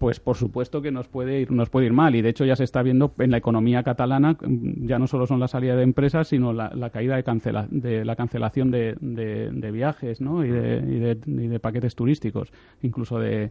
pues 0.00 0.18
por 0.18 0.38
supuesto 0.38 0.80
que 0.80 0.90
nos 0.90 1.08
puede 1.08 1.42
ir 1.42 1.52
nos 1.52 1.68
puede 1.68 1.84
ir 1.84 1.92
mal. 1.92 2.14
Y 2.16 2.22
de 2.22 2.30
hecho 2.30 2.46
ya 2.46 2.56
se 2.56 2.64
está 2.64 2.82
viendo 2.82 3.12
en 3.18 3.30
la 3.30 3.36
economía 3.36 3.82
catalana 3.82 4.32
mm, 4.32 4.86
ya 4.86 4.98
no 4.98 5.06
solo 5.06 5.26
son 5.26 5.38
la 5.40 5.46
salida 5.46 5.76
de 5.76 5.82
empresas 5.82 6.28
sino 6.28 6.54
la, 6.54 6.90
caída 6.90 7.16
de, 7.16 7.22
cancela, 7.22 7.68
de 7.70 8.06
la 8.06 8.16
cancelación 8.16 8.70
de, 8.70 9.70
viajes 9.70 10.22
¿no? 10.22 10.42
y, 10.42 10.48
de, 10.48 11.18
y, 11.26 11.48
de, 11.48 11.60
paquetes 11.60 11.94
turísticos 11.94 12.50
incluso 12.80 13.18
de, 13.18 13.50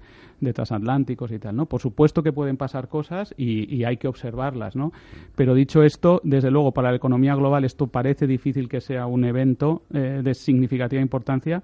transatlánticos 0.51 1.32
y 1.32 1.38
tal 1.38 1.56
no 1.56 1.68
por 1.68 1.82
supuesto 1.82 2.24
que 2.24 2.34
pueden 2.34 2.58
pasar 2.58 2.88
cosas 2.88 3.36
y, 3.38 3.84
hay 3.84 3.98
que 3.98 4.08
observarlas 4.08 4.75
no 4.75 4.91
pero 5.36 5.53
dicho 5.53 5.84
esto 5.84 6.20
desde 6.24 6.50
luego 6.50 6.72
para 6.72 6.89
la 6.89 6.98
economía 6.98 7.36
global 7.36 7.63
esto 7.63 7.88
parece 7.88 8.25
difícil 8.25 8.68
que 8.68 8.82
sea 8.82 9.06
un 9.06 9.24
evento 9.24 9.84
eh, 9.94 10.22
de 10.24 10.34
significativa 10.34 11.01
importancia 11.01 11.62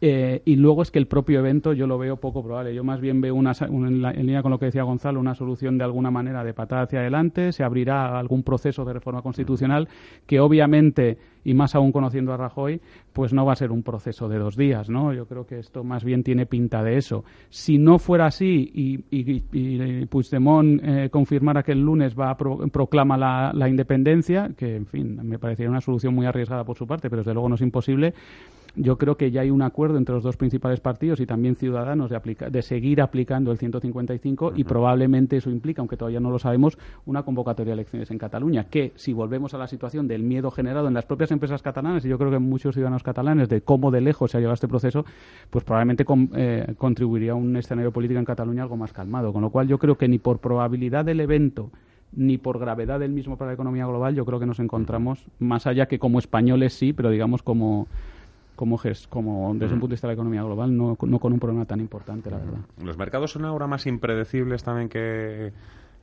eh, 0.00 0.42
y 0.44 0.56
luego 0.56 0.82
es 0.82 0.90
que 0.90 0.98
el 0.98 1.06
propio 1.06 1.38
evento 1.38 1.72
yo 1.72 1.86
lo 1.86 1.96
veo 1.96 2.16
poco 2.18 2.42
probable. 2.42 2.74
Yo 2.74 2.84
más 2.84 3.00
bien 3.00 3.20
veo 3.20 3.34
una, 3.34 3.52
en, 3.60 4.02
línea 4.02 4.42
con 4.42 4.50
lo 4.50 4.58
que 4.58 4.66
decía 4.66 4.82
Gonzalo, 4.82 5.18
una 5.20 5.34
solución 5.34 5.78
de 5.78 5.84
alguna 5.84 6.10
manera 6.10 6.44
de 6.44 6.52
patada 6.52 6.82
hacia 6.82 7.00
adelante. 7.00 7.52
Se 7.52 7.64
abrirá 7.64 8.18
algún 8.18 8.42
proceso 8.42 8.84
de 8.84 8.92
reforma 8.92 9.22
constitucional 9.22 9.88
que 10.26 10.40
obviamente, 10.40 11.16
y 11.44 11.54
más 11.54 11.74
aún 11.74 11.92
conociendo 11.92 12.32
a 12.34 12.36
Rajoy, 12.36 12.80
pues 13.14 13.32
no 13.32 13.46
va 13.46 13.54
a 13.54 13.56
ser 13.56 13.70
un 13.72 13.82
proceso 13.82 14.28
de 14.28 14.38
dos 14.38 14.56
días, 14.56 14.90
¿no? 14.90 15.14
Yo 15.14 15.26
creo 15.26 15.46
que 15.46 15.58
esto 15.58 15.82
más 15.82 16.04
bien 16.04 16.22
tiene 16.22 16.44
pinta 16.44 16.82
de 16.82 16.98
eso. 16.98 17.24
Si 17.48 17.78
no 17.78 17.98
fuera 17.98 18.26
así 18.26 18.70
y, 18.74 19.04
y, 19.10 20.06
Puigdemont 20.06 20.80
eh, 20.84 21.08
confirmara 21.10 21.62
que 21.62 21.72
el 21.72 21.80
lunes 21.80 22.14
va 22.18 22.30
a 22.30 22.36
proclama 22.36 23.16
la, 23.16 23.52
la 23.54 23.68
independencia, 23.68 24.50
que 24.56 24.76
en 24.76 24.86
fin 24.86 25.18
me 25.22 25.38
parecería 25.38 25.70
una 25.70 25.80
solución 25.80 26.14
muy 26.14 26.26
arriesgada 26.26 26.64
por 26.64 26.76
su 26.76 26.86
parte, 26.86 27.08
pero 27.08 27.22
desde 27.22 27.32
luego 27.32 27.48
no 27.48 27.54
es 27.54 27.62
imposible 27.62 28.12
yo 28.76 28.98
creo 28.98 29.16
que 29.16 29.30
ya 29.30 29.40
hay 29.40 29.50
un 29.50 29.62
acuerdo 29.62 29.98
entre 29.98 30.14
los 30.14 30.22
dos 30.22 30.36
principales 30.36 30.80
partidos 30.80 31.20
y 31.20 31.26
también 31.26 31.56
Ciudadanos 31.56 32.10
de, 32.10 32.20
de 32.50 32.62
seguir 32.62 33.00
aplicando 33.00 33.50
el 33.50 33.58
155 33.58 34.52
y 34.54 34.64
probablemente 34.64 35.38
eso 35.38 35.50
implica, 35.50 35.80
aunque 35.80 35.96
todavía 35.96 36.20
no 36.20 36.30
lo 36.30 36.38
sabemos, 36.38 36.78
una 37.06 37.22
convocatoria 37.22 37.70
de 37.70 37.80
elecciones 37.80 38.10
en 38.10 38.18
Cataluña, 38.18 38.64
que 38.64 38.92
si 38.96 39.12
volvemos 39.12 39.54
a 39.54 39.58
la 39.58 39.66
situación 39.66 40.06
del 40.06 40.22
miedo 40.22 40.50
generado 40.50 40.88
en 40.88 40.94
las 40.94 41.06
propias 41.06 41.30
empresas 41.30 41.62
catalanas, 41.62 42.04
y 42.04 42.08
yo 42.08 42.18
creo 42.18 42.30
que 42.30 42.36
en 42.36 42.48
muchos 42.48 42.74
ciudadanos 42.74 43.02
catalanes, 43.02 43.48
de 43.48 43.62
cómo 43.62 43.90
de 43.90 44.00
lejos 44.00 44.30
se 44.30 44.36
ha 44.36 44.40
llevado 44.40 44.54
este 44.54 44.68
proceso, 44.68 45.04
pues 45.50 45.64
probablemente 45.64 46.04
eh, 46.34 46.74
contribuiría 46.76 47.32
a 47.32 47.34
un 47.34 47.56
escenario 47.56 47.92
político 47.92 48.18
en 48.18 48.24
Cataluña 48.24 48.62
algo 48.62 48.76
más 48.76 48.92
calmado. 48.92 49.32
Con 49.32 49.42
lo 49.42 49.50
cual 49.50 49.68
yo 49.68 49.78
creo 49.78 49.96
que 49.96 50.08
ni 50.08 50.18
por 50.18 50.38
probabilidad 50.38 51.04
del 51.04 51.20
evento 51.20 51.70
ni 52.12 52.38
por 52.38 52.58
gravedad 52.58 53.00
del 53.00 53.12
mismo 53.12 53.36
para 53.36 53.50
la 53.50 53.54
economía 53.54 53.84
global, 53.84 54.14
yo 54.14 54.24
creo 54.24 54.38
que 54.38 54.46
nos 54.46 54.60
encontramos, 54.60 55.26
más 55.38 55.66
allá 55.66 55.86
que 55.86 55.98
como 55.98 56.18
españoles 56.18 56.72
sí, 56.72 56.92
pero 56.92 57.10
digamos 57.10 57.42
como 57.42 57.88
como, 58.56 58.80
como 59.08 59.54
desde 59.54 59.74
un 59.74 59.80
punto 59.80 59.88
de 59.88 59.94
vista 59.94 60.06
de 60.06 60.12
la 60.12 60.14
economía 60.14 60.42
global, 60.42 60.76
no, 60.76 60.96
no 61.00 61.18
con 61.18 61.32
un 61.32 61.38
problema 61.38 61.64
tan 61.66 61.80
importante, 61.80 62.30
la 62.30 62.38
verdad. 62.38 62.58
Los 62.82 62.98
mercados 62.98 63.30
son 63.30 63.44
ahora 63.44 63.66
más 63.66 63.86
impredecibles 63.86 64.64
también 64.64 64.88
que, 64.88 65.52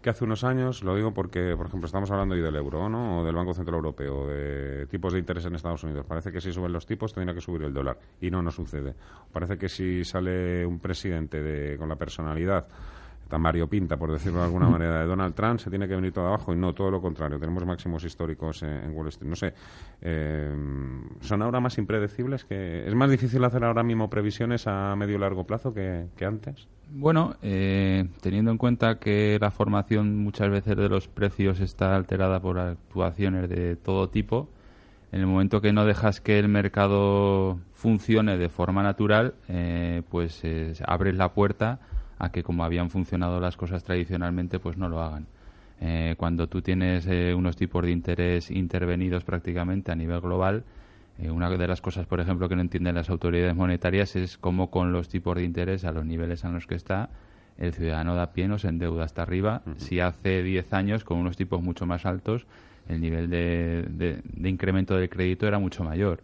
que 0.01 0.09
hace 0.09 0.23
unos 0.23 0.43
años. 0.43 0.83
Lo 0.83 0.95
digo 0.95 1.13
porque, 1.13 1.55
por 1.57 1.67
ejemplo, 1.67 1.87
estamos 1.87 2.11
hablando 2.11 2.35
hoy 2.35 2.41
del 2.41 2.55
euro, 2.55 2.89
¿no? 2.89 3.21
O 3.21 3.25
del 3.25 3.35
Banco 3.35 3.53
Central 3.53 3.75
Europeo, 3.75 4.27
de 4.27 4.85
tipos 4.87 5.13
de 5.13 5.19
interés 5.19 5.45
en 5.45 5.55
Estados 5.55 5.83
Unidos. 5.83 6.05
Parece 6.05 6.31
que 6.31 6.41
si 6.41 6.51
suben 6.51 6.71
los 6.71 6.85
tipos 6.85 7.13
tendría 7.13 7.33
que 7.33 7.41
subir 7.41 7.63
el 7.63 7.73
dólar. 7.73 7.97
Y 8.21 8.29
no, 8.29 8.41
no 8.41 8.51
sucede. 8.51 8.93
Parece 9.31 9.57
que 9.57 9.69
si 9.69 10.03
sale 10.03 10.65
un 10.65 10.79
presidente 10.79 11.41
de, 11.41 11.77
con 11.77 11.89
la 11.89 11.95
personalidad 11.95 12.67
Mario 13.37 13.67
Pinta, 13.67 13.97
por 13.97 14.11
decirlo 14.11 14.39
de 14.39 14.45
alguna 14.45 14.67
manera, 14.67 14.99
de 14.99 15.05
Donald 15.05 15.33
Trump, 15.33 15.59
se 15.59 15.69
tiene 15.69 15.87
que 15.87 15.95
venir 15.95 16.11
todo 16.11 16.27
abajo 16.27 16.53
y 16.53 16.57
no 16.57 16.73
todo 16.73 16.91
lo 16.91 17.01
contrario. 17.01 17.39
Tenemos 17.39 17.65
máximos 17.65 18.03
históricos 18.03 18.63
en, 18.63 18.91
Wall 18.95 19.07
Street. 19.07 19.29
No 19.29 19.35
sé, 19.35 19.53
eh, 20.01 20.53
¿son 21.21 21.41
ahora 21.41 21.59
más 21.59 21.77
impredecibles? 21.77 22.45
que 22.45 22.87
¿Es 22.87 22.95
más 22.95 23.09
difícil 23.09 23.43
hacer 23.43 23.63
ahora 23.63 23.83
mismo 23.83 24.09
previsiones 24.09 24.67
a 24.67 24.95
medio 24.95 25.15
y 25.15 25.19
largo 25.19 25.45
plazo 25.45 25.73
que, 25.73 26.07
antes? 26.25 26.67
Bueno, 26.89 27.35
eh, 27.41 28.07
teniendo 28.21 28.51
en 28.51 28.57
cuenta 28.57 28.99
que 28.99 29.37
la 29.39 29.51
formación 29.51 30.17
muchas 30.17 30.49
veces 30.49 30.75
de 30.75 30.89
los 30.89 31.07
precios 31.07 31.59
está 31.59 31.95
alterada 31.95 32.39
por 32.39 32.59
actuaciones 32.59 33.49
de 33.49 33.75
todo 33.75 34.09
tipo, 34.09 34.49
en 35.11 35.21
el 35.21 35.27
momento 35.27 35.61
que 35.61 35.73
no 35.73 35.85
dejas 35.85 36.21
que 36.21 36.39
el 36.39 36.49
mercado 36.49 37.59
funcione 37.73 38.37
de 38.37 38.49
forma 38.49 38.83
natural, 38.83 39.35
eh, 39.47 40.01
pues 40.09 40.43
abres 40.85 41.15
la 41.15 41.33
puerta 41.33 41.79
a 42.19 42.31
que 42.31 42.43
como 42.43 42.63
habían 42.63 42.89
funcionado 42.89 43.39
las 43.39 43.57
cosas 43.57 43.83
tradicionalmente, 43.83 44.59
pues 44.59 44.77
no 44.77 44.89
lo 44.89 45.01
hagan. 45.01 45.27
Eh, 45.81 46.15
cuando 46.17 46.47
tú 46.47 46.61
tienes 46.61 47.05
eh, 47.07 47.33
unos 47.35 47.55
tipos 47.55 47.83
de 47.83 47.91
interés 47.91 48.51
intervenidos 48.51 49.23
prácticamente 49.23 49.91
a 49.91 49.95
nivel 49.95 50.21
global, 50.21 50.63
eh, 51.19 51.29
una 51.29 51.49
de 51.49 51.67
las 51.67 51.81
cosas, 51.81 52.05
por 52.05 52.19
ejemplo, 52.19 52.47
que 52.47 52.55
no 52.55 52.61
entienden 52.61 52.95
las 52.95 53.09
autoridades 53.09 53.55
monetarias 53.55 54.15
es 54.15 54.37
cómo 54.37 54.71
con 54.71 54.91
los 54.91 55.09
tipos 55.09 55.35
de 55.35 55.43
interés 55.43 55.83
a 55.85 55.91
los 55.91 56.05
niveles 56.05 56.43
en 56.43 56.53
los 56.53 56.67
que 56.67 56.75
está, 56.75 57.09
el 57.57 57.73
ciudadano 57.73 58.15
da 58.15 58.31
pie 58.33 58.47
no 58.47 58.57
se 58.57 58.67
endeuda 58.67 59.03
hasta 59.03 59.21
arriba. 59.21 59.61
Si 59.77 59.99
hace 59.99 60.41
10 60.41 60.73
años, 60.73 61.03
con 61.03 61.19
unos 61.19 61.37
tipos 61.37 61.61
mucho 61.61 61.85
más 61.85 62.05
altos, 62.05 62.47
el 62.89 62.99
nivel 62.99 63.29
de 63.29 64.21
incremento 64.43 64.95
del 64.95 65.07
crédito 65.07 65.47
era 65.47 65.59
mucho 65.59 65.83
mayor. 65.83 66.21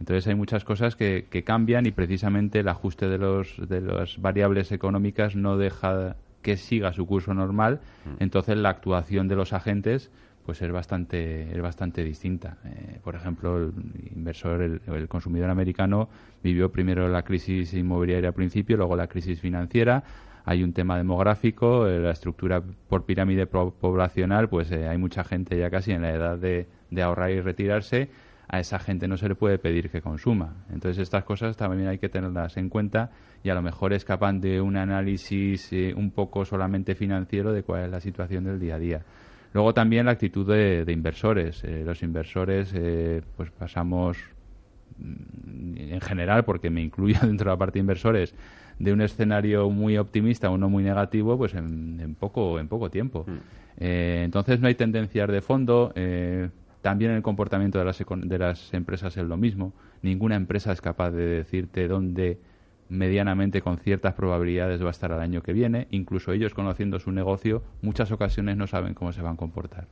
Entonces 0.00 0.26
hay 0.26 0.34
muchas 0.34 0.64
cosas 0.64 0.96
que, 0.96 1.26
cambian 1.44 1.86
y 1.86 1.90
precisamente 1.90 2.60
el 2.60 2.68
ajuste 2.68 3.08
de, 3.08 3.18
los, 3.18 3.56
de 3.68 3.80
las 3.80 4.20
variables 4.20 4.72
económicas 4.72 5.36
no 5.36 5.56
deja 5.56 6.16
que 6.42 6.56
siga 6.56 6.92
su 6.92 7.06
curso 7.06 7.34
normal. 7.34 7.80
Mm. 8.04 8.22
Entonces 8.22 8.56
la 8.56 8.70
actuación 8.70 9.28
de 9.28 9.36
los 9.36 9.52
agentes 9.52 10.10
pues 10.48 10.62
es 10.62 10.72
bastante 10.72 11.54
es 11.54 11.60
bastante 11.60 12.02
distinta. 12.02 12.56
Eh, 12.64 13.00
por 13.04 13.14
ejemplo, 13.14 13.58
el 13.58 13.72
inversor, 14.16 14.62
el, 14.62 15.06
consumidor 15.06 15.50
americano 15.50 16.08
vivió 16.42 16.72
primero 16.72 17.06
la 17.06 17.22
crisis 17.22 17.74
inmobiliaria 17.74 18.30
al 18.30 18.34
principio, 18.34 18.78
luego 18.78 18.96
la 18.96 19.08
crisis 19.08 19.42
financiera. 19.42 20.02
Hay 20.46 20.62
un 20.62 20.72
tema 20.72 20.96
demográfico, 20.96 21.86
eh, 21.86 21.98
la 21.98 22.12
estructura 22.12 22.62
por 22.88 23.04
pirámide 23.04 23.46
poblacional, 23.46 24.48
pues 24.48 24.70
eh, 24.70 24.88
hay 24.88 24.96
mucha 24.96 25.22
gente 25.22 25.58
ya 25.58 25.68
casi 25.68 25.92
en 25.92 26.00
la 26.00 26.12
edad 26.12 26.38
de, 26.38 26.66
de 26.90 27.02
ahorrar 27.02 27.30
y 27.30 27.42
retirarse 27.42 28.08
a 28.48 28.60
esa 28.60 28.78
gente 28.78 29.06
no 29.08 29.16
se 29.18 29.28
le 29.28 29.34
puede 29.34 29.58
pedir 29.58 29.90
que 29.90 30.00
consuma. 30.00 30.54
Entonces 30.72 30.98
estas 30.98 31.24
cosas 31.24 31.56
también 31.56 31.88
hay 31.88 31.98
que 31.98 32.08
tenerlas 32.08 32.56
en 32.56 32.70
cuenta 32.70 33.10
y 33.44 33.50
a 33.50 33.54
lo 33.54 33.60
mejor 33.60 33.92
escapan 33.92 34.40
de 34.40 34.60
un 34.60 34.76
análisis 34.76 35.70
eh, 35.72 35.92
un 35.94 36.10
poco 36.10 36.46
solamente 36.46 36.94
financiero 36.94 37.52
de 37.52 37.62
cuál 37.62 37.84
es 37.84 37.90
la 37.90 38.00
situación 38.00 38.44
del 38.44 38.58
día 38.58 38.76
a 38.76 38.78
día. 38.78 39.02
Luego 39.52 39.74
también 39.74 40.06
la 40.06 40.12
actitud 40.12 40.46
de, 40.46 40.84
inversores. 40.90 41.62
Eh, 41.64 41.82
los 41.84 42.02
inversores, 42.02 42.72
eh, 42.74 43.22
pues 43.36 43.50
pasamos 43.50 44.16
mm, 44.96 45.76
en 45.76 46.00
general, 46.00 46.44
porque 46.44 46.70
me 46.70 46.82
incluyo 46.82 47.18
dentro 47.22 47.50
de 47.50 47.54
la 47.54 47.58
parte 47.58 47.74
de 47.74 47.80
inversores, 47.80 48.34
de 48.78 48.92
un 48.94 49.02
escenario 49.02 49.68
muy 49.68 49.98
optimista 49.98 50.46
a 50.46 50.50
uno 50.50 50.70
muy 50.70 50.84
negativo, 50.84 51.36
pues 51.36 51.52
en, 51.52 52.16
poco 52.18 52.58
en 52.58 52.68
poco 52.68 52.90
tiempo. 52.90 53.26
Mm. 53.26 53.82
entonces 53.82 54.60
no 54.60 54.68
hay 54.68 54.74
tendencias 54.74 55.28
de 55.28 55.42
fondo. 55.42 55.92
También 56.88 57.10
el 57.10 57.20
comportamiento 57.20 57.78
de 57.78 57.84
las, 57.84 58.02
de 58.08 58.38
las 58.38 58.72
empresas 58.72 59.14
es 59.18 59.24
lo 59.26 59.36
mismo. 59.36 59.74
Ninguna 60.00 60.36
empresa 60.36 60.72
es 60.72 60.80
capaz 60.80 61.10
de 61.10 61.26
decirte 61.26 61.86
dónde 61.86 62.38
medianamente 62.88 63.60
con 63.60 63.76
ciertas 63.76 64.14
probabilidades 64.14 64.82
va 64.82 64.88
a 64.88 64.92
estar 64.92 65.10
el 65.10 65.20
año 65.20 65.42
que 65.42 65.52
viene. 65.52 65.86
Incluso 65.90 66.32
ellos, 66.32 66.54
conociendo 66.54 66.98
su 66.98 67.12
negocio, 67.12 67.62
muchas 67.82 68.10
ocasiones 68.10 68.56
no 68.56 68.66
saben 68.66 68.94
cómo 68.94 69.12
se 69.12 69.20
van 69.20 69.34
a 69.34 69.36
comportar. 69.36 69.86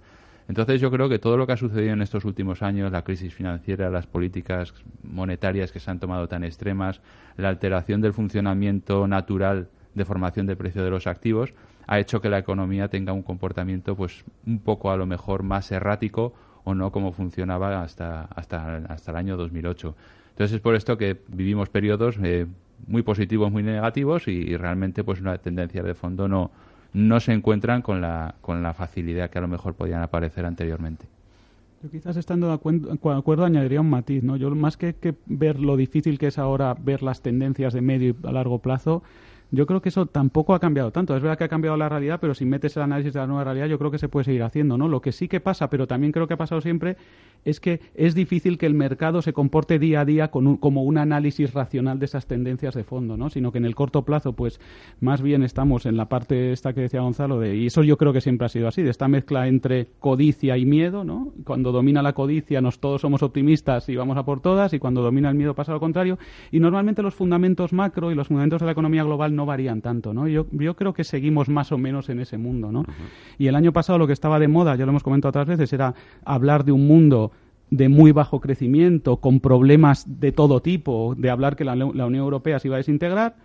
Entonces 0.48 0.80
yo 0.80 0.90
creo 0.90 1.10
que 1.10 1.18
todo 1.18 1.36
lo 1.36 1.46
que 1.46 1.52
ha 1.52 1.58
sucedido 1.58 1.92
en 1.92 2.00
estos 2.00 2.24
últimos 2.24 2.62
años, 2.62 2.90
la 2.90 3.04
crisis 3.04 3.34
financiera, 3.34 3.90
las 3.90 4.06
políticas 4.06 4.72
monetarias 5.02 5.72
que 5.72 5.80
se 5.80 5.90
han 5.90 6.00
tomado 6.00 6.28
tan 6.28 6.44
extremas, 6.44 7.02
la 7.36 7.50
alteración 7.50 8.00
del 8.00 8.14
funcionamiento 8.14 9.06
natural 9.06 9.68
de 9.92 10.04
formación 10.06 10.46
de 10.46 10.56
precio 10.56 10.82
de 10.82 10.88
los 10.88 11.06
activos, 11.06 11.52
ha 11.86 11.98
hecho 11.98 12.22
que 12.22 12.30
la 12.30 12.38
economía 12.38 12.88
tenga 12.88 13.12
un 13.12 13.22
comportamiento 13.22 13.94
pues 13.96 14.24
un 14.46 14.60
poco 14.60 14.90
a 14.90 14.96
lo 14.96 15.04
mejor 15.04 15.42
más 15.42 15.70
errático 15.70 16.32
o 16.66 16.74
no 16.74 16.90
como 16.90 17.12
funcionaba 17.12 17.80
hasta, 17.80 18.22
hasta, 18.24 18.78
hasta 18.88 19.10
el 19.12 19.16
año 19.16 19.36
2008. 19.36 19.94
Entonces 20.30 20.56
es 20.56 20.60
por 20.60 20.74
esto 20.74 20.98
que 20.98 21.16
vivimos 21.28 21.68
periodos 21.68 22.18
eh, 22.20 22.46
muy 22.88 23.02
positivos, 23.02 23.52
muy 23.52 23.62
negativos 23.62 24.26
y, 24.26 24.56
realmente 24.56 25.04
pues 25.04 25.20
una 25.20 25.38
tendencia 25.38 25.84
de 25.84 25.94
fondo 25.94 26.26
no, 26.26 26.50
no 26.92 27.20
se 27.20 27.32
encuentran 27.32 27.82
con 27.82 28.00
la, 28.00 28.34
con 28.40 28.64
la 28.64 28.74
facilidad 28.74 29.30
que 29.30 29.38
a 29.38 29.42
lo 29.42 29.48
mejor 29.48 29.74
podían 29.74 30.02
aparecer 30.02 30.44
anteriormente. 30.44 31.06
Yo 31.84 31.88
quizás 31.88 32.16
estando 32.16 32.48
de 32.48 32.54
acuerdo, 32.54 33.44
añadiría 33.44 33.80
un 33.80 33.90
matiz, 33.90 34.24
¿no? 34.24 34.36
Yo 34.36 34.50
más 34.50 34.76
que, 34.76 34.94
que 34.94 35.14
ver 35.26 35.60
lo 35.60 35.76
difícil 35.76 36.18
que 36.18 36.26
es 36.26 36.38
ahora 36.38 36.74
ver 36.74 37.04
las 37.04 37.22
tendencias 37.22 37.74
de 37.74 37.80
medio 37.80 38.16
y 38.20 38.26
a 38.26 38.32
largo 38.32 38.58
plazo, 38.58 39.04
yo 39.50 39.66
creo 39.66 39.80
que 39.80 39.90
eso 39.90 40.06
tampoco 40.06 40.54
ha 40.54 40.60
cambiado 40.60 40.90
tanto. 40.90 41.16
Es 41.16 41.22
verdad 41.22 41.38
que 41.38 41.44
ha 41.44 41.48
cambiado 41.48 41.76
la 41.76 41.88
realidad, 41.88 42.18
pero 42.20 42.34
si 42.34 42.44
metes 42.44 42.76
el 42.76 42.82
análisis 42.82 43.12
de 43.12 43.20
la 43.20 43.26
nueva 43.26 43.44
realidad, 43.44 43.66
yo 43.66 43.78
creo 43.78 43.90
que 43.90 43.98
se 43.98 44.08
puede 44.08 44.24
seguir 44.24 44.42
haciendo, 44.42 44.76
¿no? 44.76 44.88
Lo 44.88 45.00
que 45.00 45.12
sí 45.12 45.28
que 45.28 45.40
pasa, 45.40 45.70
pero 45.70 45.86
también 45.86 46.12
creo 46.12 46.26
que 46.26 46.34
ha 46.34 46.38
pasado 46.38 46.60
siempre, 46.60 46.96
es 47.44 47.60
que 47.60 47.80
es 47.94 48.14
difícil 48.14 48.58
que 48.58 48.66
el 48.66 48.74
mercado 48.74 49.22
se 49.22 49.32
comporte 49.32 49.78
día 49.78 50.00
a 50.00 50.04
día 50.04 50.28
con 50.32 50.56
como 50.56 50.82
un 50.82 50.98
análisis 50.98 51.54
racional 51.54 51.98
de 51.98 52.06
esas 52.06 52.26
tendencias 52.26 52.74
de 52.74 52.82
fondo, 52.82 53.16
¿no? 53.16 53.30
Sino 53.30 53.52
que 53.52 53.58
en 53.58 53.64
el 53.64 53.76
corto 53.76 54.02
plazo, 54.02 54.32
pues, 54.32 54.60
más 55.00 55.22
bien 55.22 55.44
estamos 55.44 55.86
en 55.86 55.96
la 55.96 56.08
parte 56.08 56.52
esta 56.52 56.72
que 56.72 56.80
decía 56.80 57.00
Gonzalo, 57.00 57.38
de, 57.38 57.56
y 57.56 57.66
eso 57.66 57.84
yo 57.84 57.96
creo 57.96 58.12
que 58.12 58.20
siempre 58.20 58.46
ha 58.46 58.48
sido 58.48 58.66
así, 58.66 58.82
de 58.82 58.90
esta 58.90 59.06
mezcla 59.06 59.46
entre 59.46 59.86
codicia 60.00 60.56
y 60.56 60.66
miedo, 60.66 61.04
¿no? 61.04 61.32
Cuando 61.44 61.70
domina 61.70 62.02
la 62.02 62.14
codicia, 62.14 62.60
nos 62.60 62.80
todos 62.80 63.00
somos 63.00 63.22
optimistas 63.22 63.88
y 63.88 63.94
vamos 63.94 64.16
a 64.16 64.24
por 64.24 64.40
todas, 64.40 64.72
y 64.72 64.80
cuando 64.80 65.02
domina 65.02 65.30
el 65.30 65.36
miedo 65.36 65.54
pasa 65.54 65.72
lo 65.72 65.78
contrario. 65.78 66.18
Y 66.50 66.58
normalmente 66.58 67.02
los 67.02 67.14
fundamentos 67.14 67.72
macro 67.72 68.10
y 68.10 68.16
los 68.16 68.26
fundamentos 68.26 68.60
de 68.60 68.66
la 68.66 68.72
economía 68.72 69.04
global 69.04 69.35
no 69.36 69.46
varían 69.46 69.82
tanto, 69.82 70.12
¿no? 70.12 70.26
Yo, 70.26 70.46
yo 70.50 70.74
creo 70.74 70.94
que 70.94 71.04
seguimos 71.04 71.48
más 71.48 71.70
o 71.70 71.78
menos 71.78 72.08
en 72.08 72.20
ese 72.20 72.38
mundo, 72.38 72.72
¿no? 72.72 72.84
Y 73.38 73.46
el 73.46 73.54
año 73.54 73.72
pasado 73.72 73.98
lo 73.98 74.06
que 74.06 74.12
estaba 74.12 74.38
de 74.38 74.48
moda, 74.48 74.74
ya 74.74 74.84
lo 74.84 74.90
hemos 74.90 75.02
comentado 75.02 75.30
otras 75.30 75.46
veces, 75.46 75.72
era 75.72 75.94
hablar 76.24 76.64
de 76.64 76.72
un 76.72 76.86
mundo 76.86 77.30
de 77.70 77.88
muy 77.88 78.12
bajo 78.12 78.40
crecimiento, 78.40 79.18
con 79.18 79.40
problemas 79.40 80.20
de 80.20 80.32
todo 80.32 80.60
tipo, 80.60 81.14
de 81.16 81.30
hablar 81.30 81.56
que 81.56 81.64
la, 81.64 81.76
la, 81.76 82.06
Unión 82.06 82.24
Europea 82.24 82.58
se 82.58 82.68
iba 82.68 82.76
a 82.76 82.78
desintegrar, 82.78 83.36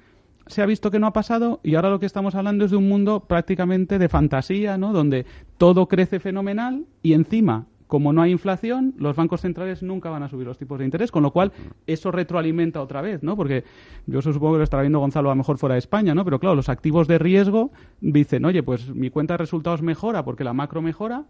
se 0.48 0.62
ha 0.62 0.66
visto 0.66 0.92
que 0.92 1.00
no 1.00 1.08
ha 1.08 1.14
pasado 1.14 1.60
y 1.64 1.76
ahora 1.76 1.90
lo 1.90 2.00
que 2.00 2.06
estamos 2.06 2.36
hablando 2.36 2.66
es 2.66 2.72
de 2.72 2.78
un 2.78 2.90
mundo 2.90 3.22
prácticamente 3.22 4.00
de 4.00 4.10
fantasía, 4.10 4.78
¿no? 4.78 4.94
Donde 4.94 5.26
todo 5.58 5.88
crece 5.88 6.20
fenomenal 6.20 6.86
y 7.04 7.14
encima 7.14 7.68
como 7.92 8.14
no 8.14 8.22
hay 8.22 8.32
inflación, 8.32 8.94
los 8.98 9.18
bancos 9.18 9.42
centrales 9.42 9.84
nunca 9.84 10.10
van 10.10 10.24
a 10.24 10.30
subir 10.30 10.48
los 10.48 10.58
tipos 10.58 10.80
de 10.80 10.86
interés, 10.86 11.12
con 11.12 11.24
lo 11.24 11.32
cual 11.32 11.52
eso 11.86 12.10
retroalimenta 12.10 12.82
otra 12.82 13.02
vez, 13.02 13.22
¿no? 13.22 13.36
Porque 13.36 13.66
yo 14.08 14.22
supongo 14.22 14.54
que 14.54 14.60
lo 14.60 14.64
estará 14.64 14.82
viendo 14.82 15.00
Gonzalo 15.00 15.30
a 15.30 15.34
lo 15.34 15.36
mejor 15.36 15.58
fuera 15.58 15.76
de 15.76 15.80
España, 15.80 16.16
¿no? 16.16 16.24
Pero 16.24 16.40
claro, 16.40 16.56
los 16.56 16.70
activos 16.70 17.10
de 17.10 17.18
riesgo 17.18 17.72
dicen, 18.00 18.46
oye, 18.46 18.64
pues 18.64 18.96
mi 18.96 19.10
cuenta 19.10 19.34
de 19.34 19.40
resultados 19.40 19.82
mejora 19.82 20.24
porque 20.24 20.46
la 20.46 20.54
macro 20.54 20.82
mejora 20.82 21.26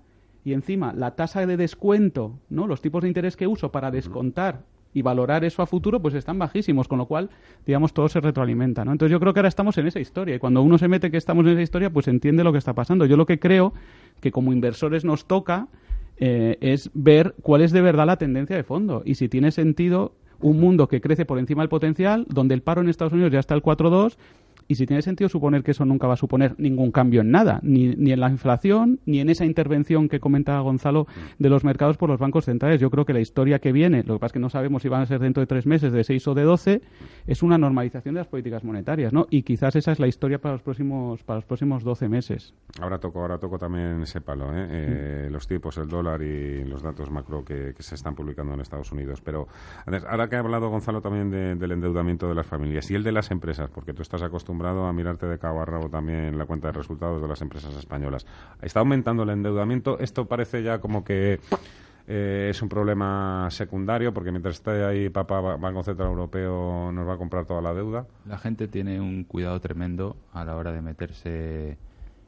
y 0.45 0.53
encima 0.53 0.93
la 0.93 1.15
tasa 1.15 1.43
de 1.47 1.57
descuento, 1.57 2.37
¿no? 2.51 2.67
Los 2.67 2.79
tipos 2.79 3.01
de 3.01 3.07
interés 3.07 3.35
que 3.35 3.47
uso 3.47 3.71
para 3.71 3.89
descontar 3.89 4.61
y 4.93 5.01
valorar 5.01 5.43
eso 5.43 5.63
a 5.63 5.65
futuro, 5.65 5.99
pues 5.99 6.13
están 6.13 6.37
bajísimos, 6.37 6.87
con 6.87 6.99
lo 6.99 7.07
cual, 7.07 7.31
digamos, 7.65 7.91
todo 7.91 8.07
se 8.07 8.19
retroalimenta, 8.19 8.85
¿no? 8.85 8.91
Entonces 8.91 9.11
yo 9.11 9.19
creo 9.19 9.33
que 9.33 9.39
ahora 9.39 9.49
estamos 9.49 9.79
en 9.79 9.87
esa 9.87 9.99
historia 9.99 10.35
y 10.35 10.39
cuando 10.39 10.61
uno 10.61 10.77
se 10.77 10.87
mete 10.87 11.09
que 11.09 11.17
estamos 11.17 11.43
en 11.47 11.53
esa 11.53 11.63
historia, 11.63 11.89
pues 11.89 12.07
entiende 12.07 12.43
lo 12.43 12.51
que 12.51 12.59
está 12.59 12.73
pasando. 12.75 13.07
Yo 13.07 13.17
lo 13.17 13.25
que 13.25 13.39
creo 13.39 13.73
que 14.19 14.31
como 14.31 14.53
inversores 14.53 15.03
nos 15.03 15.25
toca 15.25 15.67
eh, 16.21 16.57
es 16.61 16.91
ver 16.93 17.33
cuál 17.41 17.61
es 17.61 17.71
de 17.71 17.81
verdad 17.81 18.05
la 18.05 18.17
tendencia 18.17 18.55
de 18.55 18.63
fondo. 18.63 19.01
Y 19.03 19.15
si 19.15 19.27
tiene 19.27 19.51
sentido 19.51 20.13
un 20.39 20.59
mundo 20.59 20.87
que 20.87 21.01
crece 21.01 21.25
por 21.25 21.39
encima 21.39 21.63
del 21.63 21.69
potencial, 21.69 22.25
donde 22.29 22.53
el 22.53 22.61
paro 22.61 22.81
en 22.81 22.89
Estados 22.89 23.13
Unidos 23.13 23.31
ya 23.31 23.39
está 23.39 23.55
al 23.55 23.63
4,2 23.63 24.17
y 24.67 24.75
si 24.75 24.85
tiene 24.85 25.01
sentido 25.01 25.29
suponer 25.29 25.63
que 25.63 25.71
eso 25.71 25.85
nunca 25.85 26.07
va 26.07 26.13
a 26.13 26.17
suponer 26.17 26.55
ningún 26.57 26.91
cambio 26.91 27.21
en 27.21 27.31
nada, 27.31 27.59
ni, 27.63 27.95
ni 27.95 28.11
en 28.11 28.19
la 28.19 28.29
inflación, 28.29 28.99
ni 29.05 29.19
en 29.19 29.29
esa 29.29 29.45
intervención 29.45 30.09
que 30.09 30.19
comentaba 30.19 30.61
Gonzalo 30.61 31.07
de 31.39 31.49
los 31.49 31.63
mercados 31.63 31.97
por 31.97 32.09
los 32.09 32.19
bancos 32.19 32.45
centrales. 32.45 32.79
Yo 32.79 32.89
creo 32.89 33.05
que 33.05 33.13
la 33.13 33.19
historia 33.19 33.59
que 33.59 33.71
viene, 33.71 34.03
lo 34.03 34.15
que 34.15 34.19
pasa 34.19 34.27
es 34.27 34.33
que 34.33 34.39
no 34.39 34.49
sabemos 34.49 34.81
si 34.81 34.89
van 34.89 35.01
a 35.01 35.05
ser 35.05 35.19
dentro 35.19 35.41
de 35.41 35.47
tres 35.47 35.65
meses, 35.65 35.93
de 35.93 36.03
seis 36.03 36.27
o 36.27 36.33
de 36.33 36.43
doce, 36.43 36.81
es 37.27 37.43
una 37.43 37.57
normalización 37.57 38.15
de 38.15 38.21
las 38.21 38.27
políticas 38.27 38.63
monetarias, 38.63 39.13
¿no? 39.13 39.27
Y 39.29 39.43
quizás 39.43 39.75
esa 39.75 39.91
es 39.91 39.99
la 39.99 40.07
historia 40.07 40.39
para 40.39 40.53
los 40.53 40.61
próximos 40.61 41.23
para 41.23 41.37
los 41.37 41.45
próximos 41.45 41.83
12 41.83 42.09
meses. 42.09 42.53
Ahora 42.79 42.99
toco, 42.99 43.21
ahora 43.21 43.37
toco 43.37 43.57
también 43.57 44.01
ese 44.01 44.21
palo, 44.21 44.51
¿eh? 44.55 44.67
Eh, 44.69 45.29
los 45.31 45.47
tipos, 45.47 45.77
el 45.77 45.87
dólar 45.87 46.21
y 46.21 46.63
los 46.65 46.81
datos 46.81 47.09
macro 47.09 47.43
que, 47.43 47.73
se 47.79 47.95
están 47.95 48.15
publicando 48.15 48.53
en 48.53 48.61
Estados 48.61 48.91
Unidos. 48.91 49.21
Pero 49.21 49.47
ahora 50.07 50.29
que 50.29 50.35
ha 50.35 50.39
hablado 50.39 50.69
Gonzalo 50.69 51.01
también 51.01 51.31
del 51.31 51.71
endeudamiento 51.71 52.27
de 52.27 52.35
las 52.35 52.45
familias 52.45 52.89
y 52.91 52.95
el 52.95 53.03
de 53.03 53.11
las 53.11 53.31
empresas, 53.31 53.69
porque 53.69 53.93
tú 53.93 54.01
estás 54.01 54.21
acostumbrado 54.21 54.60
a 54.65 54.93
mirarte 54.93 55.25
de 55.25 55.37
cabo 55.37 55.61
a 55.61 55.65
rabo 55.65 55.89
también 55.89 56.37
la 56.37 56.45
cuenta 56.45 56.67
de 56.67 56.73
resultados 56.73 57.21
de 57.21 57.27
las 57.27 57.41
empresas 57.41 57.75
españolas. 57.75 58.25
Está 58.61 58.79
aumentando 58.79 59.23
el 59.23 59.29
endeudamiento. 59.29 59.99
Esto 59.99 60.25
parece 60.25 60.63
ya 60.63 60.79
como 60.79 61.03
que 61.03 61.39
eh, 62.07 62.47
es 62.49 62.61
un 62.61 62.69
problema 62.69 63.47
secundario 63.51 64.13
porque 64.13 64.31
mientras 64.31 64.55
esté 64.55 64.83
ahí 64.83 65.09
papá 65.09 65.39
Banco 65.39 65.83
Central 65.83 66.09
Europeo 66.09 66.91
nos 66.91 67.07
va 67.07 67.13
a 67.13 67.17
comprar 67.17 67.45
toda 67.45 67.61
la 67.61 67.73
deuda. 67.73 68.07
La 68.25 68.37
gente 68.37 68.67
tiene 68.67 68.99
un 68.99 69.23
cuidado 69.23 69.59
tremendo 69.59 70.17
a 70.33 70.43
la 70.45 70.55
hora 70.55 70.71
de 70.71 70.81
meterse 70.81 71.77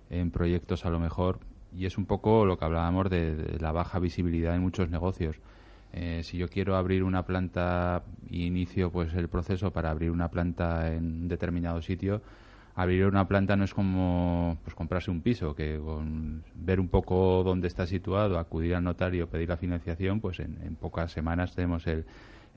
en 0.09 0.31
proyectos 0.31 0.85
a 0.85 0.89
lo 0.89 0.99
mejor 0.99 1.39
y 1.75 1.85
es 1.85 1.97
un 1.97 2.05
poco 2.05 2.45
lo 2.45 2.57
que 2.57 2.65
hablábamos 2.65 3.09
de 3.09 3.57
la 3.59 3.71
baja 3.71 3.99
visibilidad 3.99 4.55
en 4.55 4.61
muchos 4.61 4.89
negocios. 4.89 5.37
Eh, 5.93 6.21
si 6.23 6.37
yo 6.37 6.47
quiero 6.47 6.75
abrir 6.75 7.03
una 7.03 7.23
planta 7.23 8.03
y 8.27 8.45
inicio 8.45 8.91
pues 8.91 9.13
el 9.13 9.29
proceso 9.29 9.71
para 9.71 9.91
abrir 9.91 10.09
una 10.09 10.29
planta 10.29 10.91
en 10.91 11.05
un 11.05 11.27
determinado 11.27 11.81
sitio, 11.83 12.21
abrir 12.75 13.05
una 13.05 13.27
planta 13.27 13.55
no 13.55 13.63
es 13.63 13.73
como 13.73 14.57
pues 14.63 14.75
comprarse 14.75 15.11
un 15.11 15.21
piso, 15.21 15.53
que 15.53 15.79
con 15.79 16.43
ver 16.55 16.79
un 16.79 16.87
poco 16.87 17.43
dónde 17.43 17.67
está 17.67 17.85
situado, 17.85 18.39
acudir 18.39 18.73
al 18.73 18.83
notario, 18.83 19.29
pedir 19.29 19.49
la 19.49 19.57
financiación, 19.57 20.19
pues 20.19 20.39
en, 20.39 20.75
pocas 20.81 21.11
semanas 21.11 21.53
tenemos 21.53 21.85
el, 21.85 22.05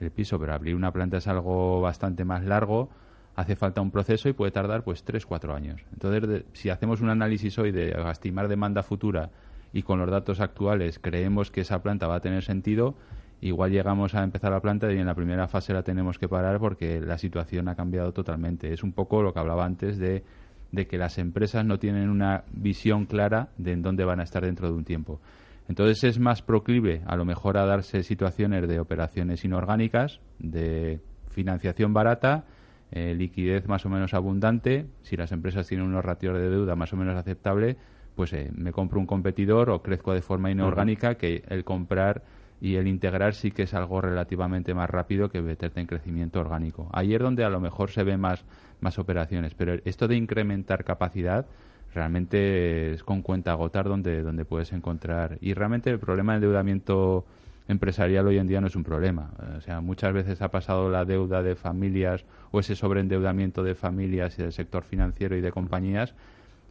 el, 0.00 0.10
piso, 0.10 0.38
pero 0.38 0.54
abrir 0.54 0.74
una 0.74 0.92
planta 0.92 1.18
es 1.18 1.26
algo 1.26 1.82
bastante 1.82 2.24
más 2.24 2.42
largo, 2.42 2.88
hace 3.34 3.54
falta 3.54 3.82
un 3.82 3.90
proceso 3.90 4.30
y 4.30 4.32
puede 4.32 4.50
tardar 4.50 4.82
pues 4.82 5.04
tres, 5.04 5.26
cuatro 5.26 5.54
años. 5.54 5.82
Entonces, 5.92 6.44
si 6.54 6.70
hacemos 6.70 7.02
un 7.02 7.10
análisis 7.10 7.58
hoy 7.58 7.70
de 7.70 7.94
estimar 8.10 8.48
demanda 8.48 8.82
futura 8.82 9.30
y 9.74 9.82
con 9.82 9.98
los 9.98 10.10
datos 10.10 10.40
actuales 10.40 10.98
creemos 10.98 11.50
que 11.50 11.60
esa 11.60 11.82
planta 11.82 12.06
va 12.06 12.16
a 12.16 12.20
tener 12.20 12.42
sentido, 12.42 12.94
igual 13.40 13.70
llegamos 13.70 14.14
a 14.14 14.22
empezar 14.22 14.50
la 14.50 14.60
planta 14.60 14.92
y 14.92 14.98
en 14.98 15.06
la 15.06 15.14
primera 15.14 15.48
fase 15.48 15.72
la 15.72 15.82
tenemos 15.82 16.18
que 16.18 16.28
parar 16.28 16.58
porque 16.58 17.00
la 17.00 17.18
situación 17.18 17.68
ha 17.68 17.74
cambiado 17.74 18.12
totalmente. 18.12 18.72
Es 18.72 18.82
un 18.82 18.92
poco 18.92 19.22
lo 19.22 19.32
que 19.32 19.40
hablaba 19.40 19.64
antes 19.64 19.98
de, 19.98 20.24
de 20.72 20.86
que 20.86 20.98
las 20.98 21.18
empresas 21.18 21.64
no 21.64 21.78
tienen 21.78 22.08
una 22.08 22.44
visión 22.52 23.06
clara 23.06 23.48
de 23.58 23.72
en 23.72 23.82
dónde 23.82 24.04
van 24.04 24.20
a 24.20 24.24
estar 24.24 24.44
dentro 24.44 24.68
de 24.68 24.74
un 24.74 24.84
tiempo. 24.84 25.20
Entonces 25.68 26.04
es 26.04 26.18
más 26.18 26.42
proclive 26.42 27.02
a 27.06 27.16
lo 27.16 27.24
mejor 27.24 27.58
a 27.58 27.66
darse 27.66 28.02
situaciones 28.02 28.68
de 28.68 28.78
operaciones 28.78 29.44
inorgánicas, 29.44 30.20
de 30.38 31.00
financiación 31.30 31.92
barata, 31.92 32.44
eh, 32.92 33.14
liquidez 33.14 33.66
más 33.66 33.84
o 33.84 33.88
menos 33.88 34.14
abundante. 34.14 34.86
Si 35.02 35.16
las 35.16 35.32
empresas 35.32 35.66
tienen 35.66 35.86
unos 35.86 36.04
ratios 36.04 36.38
de 36.38 36.48
deuda 36.48 36.76
más 36.76 36.92
o 36.92 36.96
menos 36.96 37.16
aceptable, 37.16 37.76
pues 38.14 38.32
eh, 38.32 38.50
me 38.54 38.72
compro 38.72 39.00
un 39.00 39.06
competidor 39.06 39.70
o 39.70 39.82
crezco 39.82 40.14
de 40.14 40.22
forma 40.22 40.50
inorgánica 40.50 41.16
que 41.16 41.42
el 41.48 41.64
comprar 41.64 42.22
y 42.60 42.76
el 42.76 42.86
integrar 42.86 43.34
sí 43.34 43.50
que 43.50 43.62
es 43.64 43.74
algo 43.74 44.00
relativamente 44.00 44.74
más 44.74 44.88
rápido 44.88 45.28
que 45.28 45.42
meterte 45.42 45.80
en 45.80 45.86
crecimiento 45.86 46.40
orgánico. 46.40 46.88
Ayer 46.92 47.22
donde 47.22 47.44
a 47.44 47.50
lo 47.50 47.60
mejor 47.60 47.90
se 47.90 48.02
ven 48.02 48.20
más, 48.20 48.44
más 48.80 48.98
operaciones, 48.98 49.54
pero 49.54 49.74
esto 49.84 50.08
de 50.08 50.16
incrementar 50.16 50.84
capacidad 50.84 51.46
realmente 51.94 52.92
es 52.92 53.02
con 53.02 53.22
cuenta 53.22 53.52
agotar 53.52 53.88
donde, 53.88 54.22
donde 54.22 54.44
puedes 54.44 54.72
encontrar. 54.72 55.38
Y 55.40 55.54
realmente 55.54 55.90
el 55.90 55.98
problema 55.98 56.32
de 56.32 56.36
endeudamiento 56.36 57.24
empresarial 57.68 58.26
hoy 58.26 58.38
en 58.38 58.46
día 58.46 58.60
no 58.60 58.68
es 58.68 58.76
un 58.76 58.84
problema. 58.84 59.30
O 59.56 59.60
sea, 59.60 59.80
muchas 59.80 60.12
veces 60.12 60.40
ha 60.42 60.50
pasado 60.50 60.88
la 60.90 61.04
deuda 61.04 61.42
de 61.42 61.56
familias 61.56 62.24
o 62.52 62.60
ese 62.60 62.76
sobreendeudamiento 62.76 63.62
de 63.62 63.74
familias 63.74 64.38
y 64.38 64.42
del 64.42 64.52
sector 64.52 64.84
financiero 64.84 65.36
y 65.36 65.40
de 65.40 65.50
compañías 65.50 66.14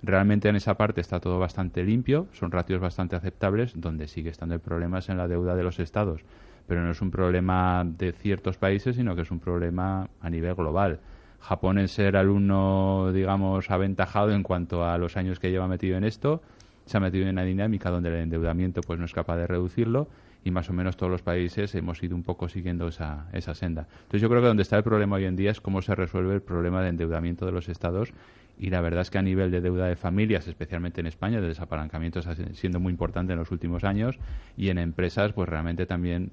Realmente 0.03 0.49
en 0.49 0.55
esa 0.55 0.75
parte 0.75 1.01
está 1.01 1.19
todo 1.19 1.39
bastante 1.39 1.83
limpio, 1.83 2.27
son 2.31 2.51
ratios 2.51 2.79
bastante 2.79 3.15
aceptables, 3.15 3.73
donde 3.75 4.07
sigue 4.07 4.29
estando 4.29 4.53
el 4.53 4.61
problema 4.61 4.99
es 4.99 5.09
en 5.09 5.17
la 5.17 5.27
deuda 5.27 5.55
de 5.55 5.63
los 5.63 5.79
estados, 5.79 6.21
pero 6.67 6.81
no 6.83 6.91
es 6.91 7.01
un 7.01 7.11
problema 7.11 7.83
de 7.85 8.11
ciertos 8.11 8.57
países, 8.57 8.95
sino 8.95 9.15
que 9.15 9.23
es 9.23 9.31
un 9.31 9.39
problema 9.39 10.09
a 10.21 10.29
nivel 10.29 10.53
global. 10.53 10.99
Japón 11.39 11.77
en 11.77 11.87
ser 11.87 12.17
alumno, 12.17 13.11
digamos, 13.13 13.69
aventajado 13.69 14.31
en 14.31 14.43
cuanto 14.43 14.85
a 14.85 14.97
los 14.97 15.17
años 15.17 15.39
que 15.39 15.51
lleva 15.51 15.67
metido 15.67 15.97
en 15.97 16.03
esto, 16.03 16.41
se 16.85 16.97
ha 16.97 16.99
metido 16.99 17.25
en 17.25 17.31
una 17.31 17.43
dinámica 17.43 17.89
donde 17.89 18.09
el 18.09 18.15
endeudamiento 18.15 18.81
pues 18.81 18.99
no 18.99 19.05
es 19.05 19.13
capaz 19.13 19.37
de 19.37 19.47
reducirlo 19.47 20.07
y 20.43 20.51
más 20.51 20.69
o 20.69 20.73
menos 20.73 20.95
todos 20.95 21.11
los 21.11 21.23
países 21.23 21.73
hemos 21.73 22.01
ido 22.03 22.15
un 22.15 22.21
poco 22.23 22.47
siguiendo 22.47 22.87
esa, 22.87 23.25
esa 23.33 23.55
senda. 23.55 23.87
Entonces 24.03 24.21
yo 24.21 24.29
creo 24.29 24.41
que 24.41 24.47
donde 24.47 24.61
está 24.61 24.77
el 24.77 24.83
problema 24.83 25.15
hoy 25.15 25.25
en 25.25 25.35
día 25.35 25.49
es 25.49 25.59
cómo 25.59 25.81
se 25.81 25.95
resuelve 25.95 26.35
el 26.35 26.41
problema 26.41 26.83
de 26.83 26.89
endeudamiento 26.89 27.47
de 27.47 27.51
los 27.51 27.67
estados 27.67 28.13
y 28.57 28.69
la 28.69 28.81
verdad 28.81 29.01
es 29.01 29.11
que 29.11 29.17
a 29.17 29.21
nivel 29.21 29.51
de 29.51 29.61
deuda 29.61 29.87
de 29.87 29.95
familias, 29.95 30.47
especialmente 30.47 31.01
en 31.01 31.07
España, 31.07 31.39
el 31.39 31.47
desapalancamiento 31.47 32.19
está 32.19 32.35
siendo 32.53 32.79
muy 32.79 32.91
importante 32.91 33.33
en 33.33 33.39
los 33.39 33.51
últimos 33.51 33.83
años 33.83 34.17
y 34.55 34.69
en 34.69 34.77
empresas 34.77 35.33
pues 35.33 35.49
realmente 35.49 35.85
también 35.85 36.31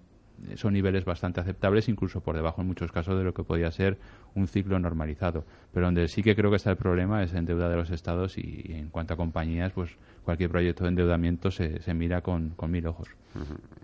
son 0.57 0.73
niveles 0.73 1.05
bastante 1.05 1.41
aceptables, 1.41 1.89
incluso 1.89 2.21
por 2.21 2.35
debajo 2.35 2.63
en 2.63 2.67
muchos 2.67 2.91
casos 2.91 3.17
de 3.17 3.25
lo 3.25 3.33
que 3.35 3.45
podía 3.45 3.71
ser 3.71 3.99
un 4.35 4.49
ciclo 4.49 4.79
normalizado. 4.79 5.45
Pero 5.73 5.87
donde 5.87 6.09
sí 6.09 6.23
que 6.23 6.35
creo 6.35 6.51
que 6.51 6.57
está 6.57 6.71
el 6.71 6.77
problema 6.77 7.23
es 7.23 7.33
en 7.35 7.45
deuda 7.45 7.69
de 7.69 7.77
los 7.77 7.91
estados 7.91 8.39
y, 8.39 8.65
en 8.69 8.89
cuanto 8.89 9.15
a 9.15 9.17
compañías, 9.17 9.73
pues 9.73 9.97
cualquier 10.25 10.51
proyecto 10.51 10.85
de 10.85 10.91
endeudamiento 10.91 11.51
se, 11.51 11.81
se 11.81 11.95
mira 11.95 12.23
con, 12.23 12.51
con, 12.51 12.71
mil 12.71 12.87
ojos. 12.87 13.09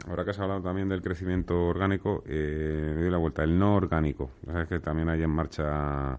Ahora 0.08 0.24
que 0.24 0.30
has 0.30 0.38
hablado 0.40 0.62
también 0.62 0.88
del 0.88 1.00
crecimiento 1.00 1.66
orgánico, 1.66 2.22
eh, 2.26 2.94
doy 2.98 3.10
la 3.10 3.18
vuelta, 3.18 3.44
el 3.44 3.58
no 3.58 3.76
orgánico. 3.76 4.30
Sabes 4.46 4.68
que 4.68 4.80
también 4.80 5.08
hay 5.08 5.22
en 5.22 5.30
marcha 5.30 6.18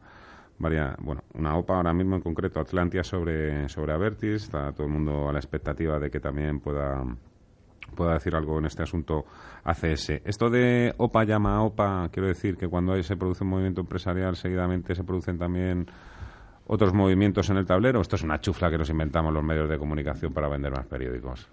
varias, 0.60 0.96
bueno, 1.00 1.24
una 1.34 1.58
OPA 1.58 1.78
ahora 1.78 1.94
mismo 1.94 2.16
en 2.16 2.22
concreto, 2.22 2.60
Atlantia 2.60 3.04
sobre, 3.04 3.68
sobre 3.70 3.94
Avertis, 3.94 4.44
está 4.44 4.72
todo 4.74 4.86
el 4.86 4.94
mundo 4.94 5.30
a 5.30 5.34
la 5.34 5.40
expectativa 5.40 6.00
de 6.00 6.12
que 6.12 6.20
también 6.20 6.60
pueda 6.60 7.04
pueda 7.96 8.14
decir 8.14 8.36
algo 8.36 8.60
en 8.60 8.66
este 8.66 8.84
asunto 8.84 9.26
ACS. 9.64 10.22
Esto 10.24 10.50
de 10.50 10.94
OPA 10.98 11.24
llama 11.24 11.56
a 11.56 11.62
OPA, 11.64 12.10
quiero 12.12 12.28
decir 12.28 12.56
que 12.56 12.68
cuando 12.68 13.02
se 13.02 13.18
produce 13.18 13.44
un 13.44 13.50
movimiento 13.50 13.82
empresarial, 13.82 14.36
seguidamente 14.36 14.96
se 14.96 15.04
producen 15.04 15.38
también 15.38 15.88
otros 16.68 16.94
movimientos 16.94 17.50
en 17.50 17.58
el 17.58 17.66
tablero. 17.66 18.00
Esto 18.00 18.16
es 18.16 18.24
una 18.24 18.40
chufla 18.40 18.70
que 18.70 18.78
nos 18.78 18.90
inventamos 18.90 19.34
los 19.34 19.44
medios 19.44 19.70
de 19.70 19.78
comunicación 19.78 20.34
para 20.34 20.48
vender 20.48 20.72
más 20.72 20.86
periódicos. 20.86 21.50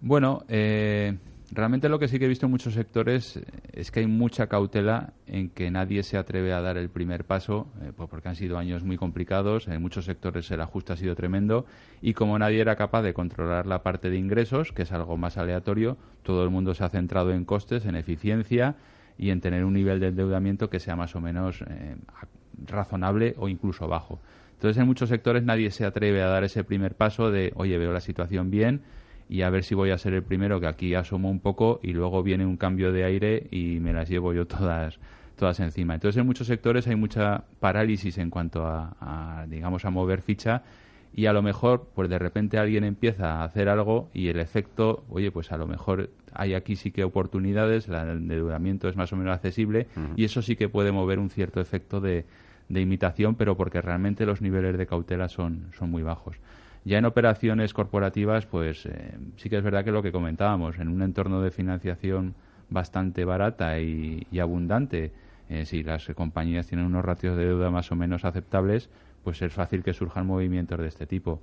Bueno, 0.00 0.44
eh, 0.48 1.18
Realmente 1.52 1.88
lo 1.88 1.98
que 1.98 2.06
sí 2.06 2.20
que 2.20 2.26
he 2.26 2.28
visto 2.28 2.46
en 2.46 2.52
muchos 2.52 2.74
sectores 2.74 3.40
es 3.72 3.90
que 3.90 4.00
hay 4.00 4.06
mucha 4.06 4.46
cautela 4.46 5.14
en 5.26 5.48
que 5.48 5.68
nadie 5.72 6.04
se 6.04 6.16
atreve 6.16 6.52
a 6.52 6.60
dar 6.60 6.76
el 6.76 6.90
primer 6.90 7.24
paso, 7.24 7.66
eh, 7.82 7.90
pues 7.96 8.08
porque 8.08 8.28
han 8.28 8.36
sido 8.36 8.56
años 8.56 8.84
muy 8.84 8.96
complicados, 8.96 9.66
en 9.66 9.82
muchos 9.82 10.04
sectores 10.04 10.48
el 10.52 10.60
ajuste 10.60 10.92
ha 10.92 10.96
sido 10.96 11.16
tremendo 11.16 11.66
y 12.00 12.14
como 12.14 12.38
nadie 12.38 12.60
era 12.60 12.76
capaz 12.76 13.02
de 13.02 13.14
controlar 13.14 13.66
la 13.66 13.82
parte 13.82 14.10
de 14.10 14.16
ingresos, 14.16 14.70
que 14.70 14.82
es 14.82 14.92
algo 14.92 15.16
más 15.16 15.38
aleatorio, 15.38 15.96
todo 16.22 16.44
el 16.44 16.50
mundo 16.50 16.72
se 16.74 16.84
ha 16.84 16.88
centrado 16.88 17.32
en 17.32 17.44
costes, 17.44 17.84
en 17.84 17.96
eficiencia 17.96 18.76
y 19.18 19.30
en 19.30 19.40
tener 19.40 19.64
un 19.64 19.72
nivel 19.72 19.98
de 19.98 20.08
endeudamiento 20.08 20.70
que 20.70 20.78
sea 20.78 20.94
más 20.94 21.16
o 21.16 21.20
menos 21.20 21.62
eh, 21.62 21.96
razonable 22.64 23.34
o 23.38 23.48
incluso 23.48 23.88
bajo. 23.88 24.20
Entonces 24.52 24.80
en 24.80 24.86
muchos 24.86 25.08
sectores 25.08 25.42
nadie 25.42 25.72
se 25.72 25.84
atreve 25.84 26.22
a 26.22 26.28
dar 26.28 26.44
ese 26.44 26.62
primer 26.62 26.94
paso 26.94 27.32
de, 27.32 27.52
oye, 27.56 27.76
veo 27.76 27.92
la 27.92 28.00
situación 28.00 28.52
bien, 28.52 28.82
y 29.30 29.42
a 29.42 29.50
ver 29.50 29.62
si 29.62 29.76
voy 29.76 29.90
a 29.90 29.98
ser 29.98 30.12
el 30.12 30.24
primero 30.24 30.60
que 30.60 30.66
aquí 30.66 30.94
asomo 30.94 31.30
un 31.30 31.38
poco 31.38 31.78
y 31.84 31.92
luego 31.92 32.24
viene 32.24 32.44
un 32.44 32.56
cambio 32.56 32.90
de 32.90 33.04
aire 33.04 33.46
y 33.52 33.78
me 33.80 33.92
las 33.92 34.08
llevo 34.08 34.34
yo 34.34 34.46
todas 34.46 34.98
todas 35.36 35.60
encima. 35.60 35.94
Entonces 35.94 36.20
en 36.20 36.26
muchos 36.26 36.48
sectores 36.48 36.86
hay 36.88 36.96
mucha 36.96 37.44
parálisis 37.60 38.18
en 38.18 38.28
cuanto 38.28 38.66
a, 38.66 39.46
digamos 39.48 39.84
a 39.86 39.90
mover 39.90 40.20
ficha 40.20 40.62
y 41.14 41.26
a 41.26 41.32
lo 41.32 41.42
mejor 41.42 41.88
pues 41.94 42.10
de 42.10 42.18
repente 42.18 42.58
alguien 42.58 42.84
empieza 42.84 43.36
a 43.36 43.44
hacer 43.44 43.68
algo 43.68 44.10
y 44.12 44.28
el 44.28 44.40
efecto, 44.40 45.04
oye, 45.08 45.30
pues 45.30 45.52
a 45.52 45.56
lo 45.56 45.66
mejor 45.66 46.10
hay 46.34 46.54
aquí 46.54 46.76
sí 46.76 46.90
que 46.90 47.04
oportunidades, 47.04 47.88
el 47.88 47.94
endeudamiento 47.94 48.88
es 48.88 48.96
más 48.96 49.12
o 49.12 49.16
menos 49.16 49.32
accesible 49.32 49.86
y 50.16 50.24
eso 50.24 50.42
sí 50.42 50.56
que 50.56 50.68
puede 50.68 50.92
mover 50.92 51.20
un 51.20 51.30
cierto 51.30 51.60
efecto 51.60 52.00
de, 52.00 52.26
de 52.68 52.80
imitación, 52.80 53.36
pero 53.36 53.56
porque 53.56 53.80
realmente 53.80 54.26
los 54.26 54.42
niveles 54.42 54.76
de 54.76 54.86
cautela 54.86 55.28
son, 55.28 55.70
son 55.78 55.90
muy 55.90 56.02
bajos. 56.02 56.36
Ya 56.84 56.98
en 56.98 57.04
operaciones 57.04 57.74
corporativas, 57.74 58.46
pues 58.46 58.86
eh, 58.86 59.12
sí 59.36 59.50
que 59.50 59.58
es 59.58 59.62
verdad 59.62 59.84
que 59.84 59.92
lo 59.92 60.02
que 60.02 60.12
comentábamos, 60.12 60.78
en 60.78 60.88
un 60.88 61.02
entorno 61.02 61.42
de 61.42 61.50
financiación 61.50 62.34
bastante 62.70 63.24
barata 63.24 63.78
y, 63.80 64.26
abundante, 64.40 65.12
eh, 65.48 65.66
si 65.66 65.82
las 65.82 66.06
compañías 66.14 66.66
tienen 66.66 66.86
unos 66.86 67.04
ratios 67.04 67.36
de 67.36 67.46
deuda 67.46 67.70
más 67.70 67.90
o 67.92 67.96
menos 67.96 68.24
aceptables, 68.24 68.88
pues 69.24 69.42
es 69.42 69.52
fácil 69.52 69.82
que 69.82 69.92
surjan 69.92 70.26
movimientos 70.26 70.78
de 70.78 70.88
este 70.88 71.06
tipo. 71.06 71.40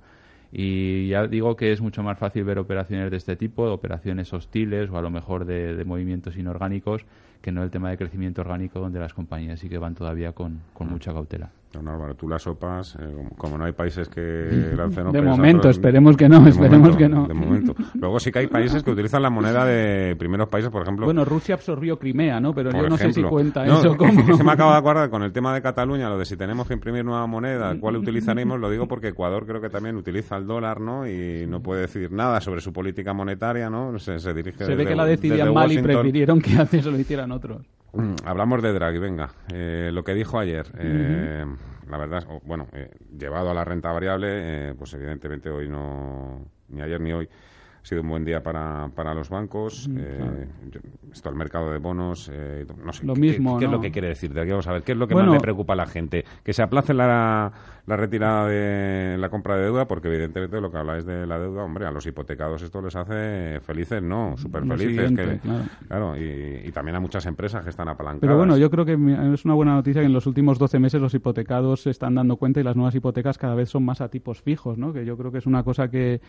Y 0.50 1.08
ya 1.08 1.26
digo 1.26 1.56
que 1.56 1.72
es 1.72 1.80
mucho 1.80 2.02
más 2.02 2.18
fácil 2.18 2.44
ver 2.44 2.58
operaciones 2.58 3.10
de 3.10 3.18
este 3.18 3.36
tipo, 3.36 3.64
operaciones 3.64 4.32
hostiles 4.32 4.88
o 4.90 4.96
a 4.96 5.02
lo 5.02 5.10
mejor 5.10 5.44
de, 5.44 5.84
movimientos 5.84 6.36
inorgánicos, 6.36 7.04
que 7.42 7.52
no 7.52 7.62
el 7.62 7.70
tema 7.70 7.90
de 7.90 7.98
crecimiento 7.98 8.40
orgánico 8.40 8.80
donde 8.80 8.98
las 8.98 9.14
compañías 9.14 9.60
sí 9.60 9.68
que 9.68 9.78
van 9.78 9.94
todavía 9.94 10.32
con, 10.32 10.60
con 10.72 10.88
mucha 10.88 11.12
cautela. 11.12 11.50
Don 11.72 11.86
Álvaro, 11.86 12.14
tú 12.14 12.26
las 12.28 12.42
sopas, 12.42 12.96
eh, 12.98 13.28
como 13.36 13.58
no 13.58 13.64
hay 13.64 13.72
países 13.72 14.08
que 14.08 14.20
lancen 14.76 15.12
De 15.12 15.20
momento, 15.20 15.68
esperemos 15.68 16.16
que 16.16 16.28
no, 16.28 16.46
esperemos 16.46 16.96
que 16.96 17.08
no. 17.08 17.26
De 17.26 17.34
momento. 17.34 17.74
Luego 17.94 18.18
sí 18.18 18.32
que 18.32 18.40
hay 18.40 18.46
países 18.46 18.82
que 18.82 18.90
utilizan 18.90 19.22
la 19.22 19.28
moneda 19.28 19.66
de 19.66 20.16
primeros 20.16 20.48
países, 20.48 20.70
por 20.70 20.82
ejemplo... 20.82 21.04
Bueno, 21.04 21.26
Rusia 21.26 21.56
absorbió 21.56 21.98
Crimea, 21.98 22.40
¿no? 22.40 22.54
Pero 22.54 22.72
yo 22.72 22.88
no 22.88 22.96
sé 22.96 23.12
si 23.12 23.22
cuenta 23.22 23.66
eso 23.66 23.96
como... 23.96 24.36
se 24.36 24.44
me 24.44 24.52
acaba 24.52 24.72
de 24.72 24.78
acordar 24.78 25.10
con 25.10 25.22
el 25.22 25.32
tema 25.32 25.52
de 25.52 25.60
Cataluña, 25.60 26.08
lo 26.08 26.18
de 26.18 26.24
si 26.24 26.36
tenemos 26.36 26.66
que 26.66 26.74
imprimir 26.74 27.04
nueva 27.04 27.26
moneda, 27.26 27.76
cuál 27.78 27.96
utilizaremos, 27.96 28.58
lo 28.58 28.70
digo 28.70 28.88
porque 28.88 29.08
Ecuador 29.08 29.46
creo 29.46 29.60
que 29.60 29.68
también 29.68 29.96
utiliza 29.96 30.36
el 30.36 30.46
dólar, 30.46 30.80
¿no? 30.80 31.06
Y 31.06 31.46
no 31.46 31.60
puede 31.62 31.82
decir 31.82 32.10
nada 32.12 32.40
sobre 32.40 32.60
su 32.60 32.72
política 32.72 33.12
monetaria, 33.12 33.68
¿no? 33.68 33.98
Se, 33.98 34.18
dirige 34.32 34.64
Se 34.64 34.74
ve 34.74 34.86
que 34.86 34.96
la 34.96 35.04
decidían 35.04 35.52
mal 35.52 35.70
y 35.70 35.82
prefirieron 35.82 36.40
que 36.40 36.56
antes 36.58 36.86
lo 36.86 36.98
hicieran 36.98 37.30
otros. 37.32 37.62
Mm, 37.92 38.14
hablamos 38.24 38.62
de 38.62 38.72
Draghi, 38.72 38.98
venga. 38.98 39.30
Eh, 39.52 39.90
lo 39.92 40.04
que 40.04 40.14
dijo 40.14 40.38
ayer... 40.38 40.66
Eh, 40.78 41.44
la 41.88 41.96
verdad, 41.96 42.26
bueno, 42.44 42.68
eh, 42.72 42.90
llevado 43.18 43.50
a 43.50 43.54
la 43.54 43.64
renta 43.64 43.90
variable, 43.90 44.28
eh, 44.30 44.74
pues 44.76 44.92
evidentemente 44.94 45.48
hoy 45.48 45.68
no, 45.68 46.46
ni 46.68 46.82
ayer 46.82 47.00
ni 47.00 47.12
hoy, 47.12 47.28
ha 47.82 47.86
sido 47.86 48.02
un 48.02 48.08
buen 48.08 48.24
día 48.24 48.42
para, 48.42 48.90
para 48.94 49.14
los 49.14 49.28
bancos. 49.28 49.88
eh, 49.96 50.46
esto, 51.12 51.28
el 51.28 51.34
mercado 51.36 51.70
de 51.70 51.78
bonos, 51.78 52.30
eh, 52.32 52.66
no 52.84 52.92
sé. 52.92 53.06
Lo 53.06 53.14
mismo, 53.14 53.58
¿qué, 53.58 53.64
es 53.64 53.70
lo 53.70 53.80
que 53.80 53.90
quiere 53.90 54.08
decir? 54.08 54.32
De 54.32 54.42
aquí 54.42 54.50
vamos 54.50 54.66
a 54.66 54.72
ver, 54.72 54.82
¿qué 54.82 54.92
es 54.92 54.98
lo 54.98 55.08
que 55.08 55.14
más 55.14 55.28
le 55.28 55.40
preocupa 55.40 55.72
a 55.72 55.76
la 55.76 55.86
gente? 55.86 56.24
Que 56.44 56.52
se 56.52 56.62
aplace 56.62 56.92
la, 56.94 57.52
la 57.88 57.96
retirada 57.96 58.46
de 58.46 59.16
la 59.18 59.30
compra 59.30 59.56
de 59.56 59.64
deuda, 59.64 59.88
porque 59.88 60.08
evidentemente 60.08 60.60
lo 60.60 60.70
que 60.70 60.76
habláis 60.76 61.06
de 61.06 61.26
la 61.26 61.38
deuda, 61.38 61.64
hombre, 61.64 61.86
a 61.86 61.90
los 61.90 62.06
hipotecados 62.06 62.60
esto 62.60 62.82
les 62.82 62.94
hace 62.94 63.60
felices, 63.60 64.02
¿no? 64.02 64.36
Súper 64.36 64.64
felices. 64.66 65.10
claro, 65.88 66.14
y, 66.16 66.70
también 66.72 66.96
a 66.96 67.00
muchas 67.00 67.24
empresas 67.24 67.64
que 67.64 67.70
están 67.70 67.88
apalancadas. 67.88 68.20
Pero 68.20 68.36
bueno, 68.36 68.58
yo 68.58 68.70
creo 68.70 68.84
que 68.84 68.92
es 69.32 69.44
una 69.46 69.54
buena 69.54 69.74
noticia 69.74 70.02
que 70.02 70.06
en 70.06 70.12
los 70.12 70.26
últimos 70.26 70.58
12 70.58 70.78
meses 70.78 71.00
los 71.00 71.14
hipotecados 71.14 71.82
se 71.82 71.90
están 71.90 72.14
dando 72.14 72.36
cuenta 72.36 72.60
y 72.60 72.62
las 72.62 72.76
nuevas 72.76 72.94
hipotecas 72.94 73.38
cada 73.38 73.54
vez 73.54 73.70
son 73.70 73.86
más 73.86 74.02
a 74.02 74.10
tipos 74.10 74.42
fijos, 74.42 74.76
¿no? 74.76 74.92
Que 74.92 75.06
yo 75.06 75.16
creo 75.16 75.32
que 75.32 75.38
es 75.38 75.46
una 75.46 75.62
cosa 75.62 75.90
que, 75.90 76.20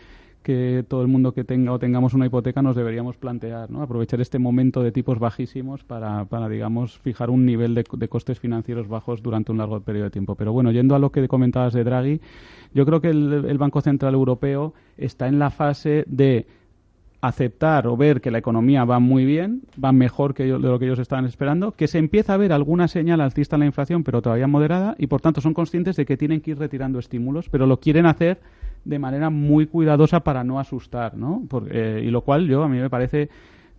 que 0.42 0.84
todo 0.88 1.02
el 1.02 1.08
mundo 1.08 1.32
que 1.32 1.39
tenga 1.44 1.72
o 1.72 1.78
tengamos 1.78 2.14
una 2.14 2.26
hipoteca 2.26 2.62
nos 2.62 2.76
deberíamos 2.76 3.16
plantear, 3.16 3.70
¿no? 3.70 3.82
Aprovechar 3.82 4.20
este 4.20 4.38
momento 4.38 4.82
de 4.82 4.92
tipos 4.92 5.18
bajísimos 5.18 5.84
para, 5.84 6.24
para 6.24 6.48
digamos, 6.48 6.98
fijar 6.98 7.30
un 7.30 7.44
nivel 7.44 7.74
de, 7.74 8.08
costes 8.08 8.40
financieros 8.40 8.88
bajos 8.88 9.22
durante 9.22 9.52
un 9.52 9.58
largo 9.58 9.80
periodo 9.80 10.04
de 10.04 10.10
tiempo. 10.10 10.34
Pero 10.34 10.52
bueno, 10.52 10.72
yendo 10.72 10.94
a 10.94 10.98
lo 10.98 11.12
que 11.12 11.28
comenté 11.28 11.50
de 11.58 11.84
Draghi, 11.84 12.20
yo 12.72 12.86
creo 12.86 13.00
que 13.00 13.08
el, 13.10 13.58
Banco 13.58 13.80
Central 13.80 14.14
Europeo 14.14 14.72
está 14.96 15.28
en 15.28 15.38
la 15.38 15.50
fase 15.50 16.04
de 16.06 16.46
aceptar 17.20 17.86
o 17.86 17.96
ver 17.96 18.22
que 18.22 18.30
la 18.30 18.38
economía 18.38 18.84
va 18.84 18.98
muy 18.98 19.26
bien, 19.26 19.62
va 19.82 19.92
mejor 19.92 20.32
que 20.32 20.44
de 20.44 20.58
lo 20.58 20.78
que 20.78 20.86
ellos 20.86 20.98
estaban 20.98 21.26
esperando, 21.26 21.72
que 21.72 21.86
se 21.86 21.98
empieza 21.98 22.32
a 22.32 22.38
ver 22.38 22.52
alguna 22.52 22.88
señal 22.88 23.20
alcista 23.20 23.56
en 23.56 23.60
la 23.60 23.66
inflación, 23.66 24.04
pero 24.04 24.22
todavía 24.22 24.46
moderada, 24.46 24.94
y 24.98 25.06
por 25.06 25.20
tanto 25.20 25.42
son 25.42 25.52
conscientes 25.52 25.96
de 25.96 26.06
que 26.06 26.16
tienen 26.16 26.40
que 26.40 26.52
ir 26.52 26.58
retirando 26.58 26.98
estímulos, 26.98 27.50
pero 27.50 27.66
lo 27.66 27.78
quieren 27.78 28.06
hacer 28.06 28.40
de 28.84 28.98
manera 28.98 29.30
muy 29.30 29.66
cuidadosa 29.66 30.20
para 30.20 30.44
no 30.44 30.58
asustar, 30.58 31.16
¿no? 31.16 31.42
Eh, 31.70 32.02
y 32.04 32.10
lo 32.10 32.22
cual 32.22 32.46
yo 32.48 32.62
a 32.62 32.68
mí 32.68 32.78
me 32.78 32.90
parece 32.90 33.28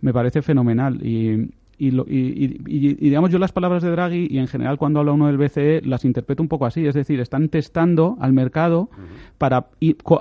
me 0.00 0.12
parece 0.12 0.42
fenomenal 0.42 0.98
y, 1.06 1.48
y, 1.84 2.94
digamos, 2.94 3.30
yo 3.30 3.40
las 3.40 3.50
palabras 3.50 3.82
de 3.82 3.90
Draghi 3.90 4.28
y 4.30 4.38
en 4.38 4.46
general 4.46 4.78
cuando 4.78 5.00
habla 5.00 5.12
uno 5.12 5.26
del 5.26 5.36
BCE 5.36 5.82
las 5.84 6.04
interpreto 6.04 6.40
un 6.40 6.48
poco 6.48 6.64
así, 6.64 6.86
es 6.86 6.94
decir, 6.94 7.18
están 7.18 7.48
testando 7.48 8.16
al 8.20 8.32
mercado 8.32 8.88
para 9.36 9.66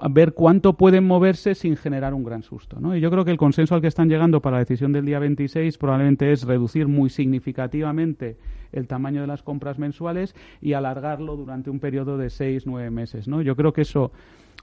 ver 0.10 0.34
cuánto 0.34 0.74
pueden 0.74 1.06
moverse 1.06 1.54
sin 1.54 1.78
generar 1.78 2.16
un 2.16 2.24
gran 2.24 2.42
susto. 2.42 2.80
¿no? 2.80 2.96
Y 2.96 3.00
yo 3.00 3.12
creo 3.12 3.26
que 3.26 3.32
el 3.32 3.38
consenso 3.38 3.76
al 3.76 3.82
que 3.82 3.88
están 3.88 4.10
llegando 4.10 4.42
para 4.42 4.56
la 4.56 4.60
decisión 4.62 4.92
del 4.92 5.06
día 5.06 5.20
26 5.20 5.78
probablemente 5.78 6.32
es 6.32 6.44
reducir 6.44 6.88
muy 6.88 7.12
significativamente 7.12 8.38
el 8.72 8.88
tamaño 8.88 9.22
de 9.22 9.28
las 9.28 9.44
compras 9.44 9.78
mensuales 9.78 10.34
y 10.62 10.74
alargarlo 10.74 11.36
durante 11.36 11.70
un 11.70 11.80
periodo 11.80 12.18
de 12.18 12.32
seis, 12.32 12.66
nueve 12.66 12.90
meses. 12.90 13.28
¿no? 13.28 13.44
Yo 13.44 13.56
creo 13.56 13.72
que 13.72 13.82
eso 13.82 14.12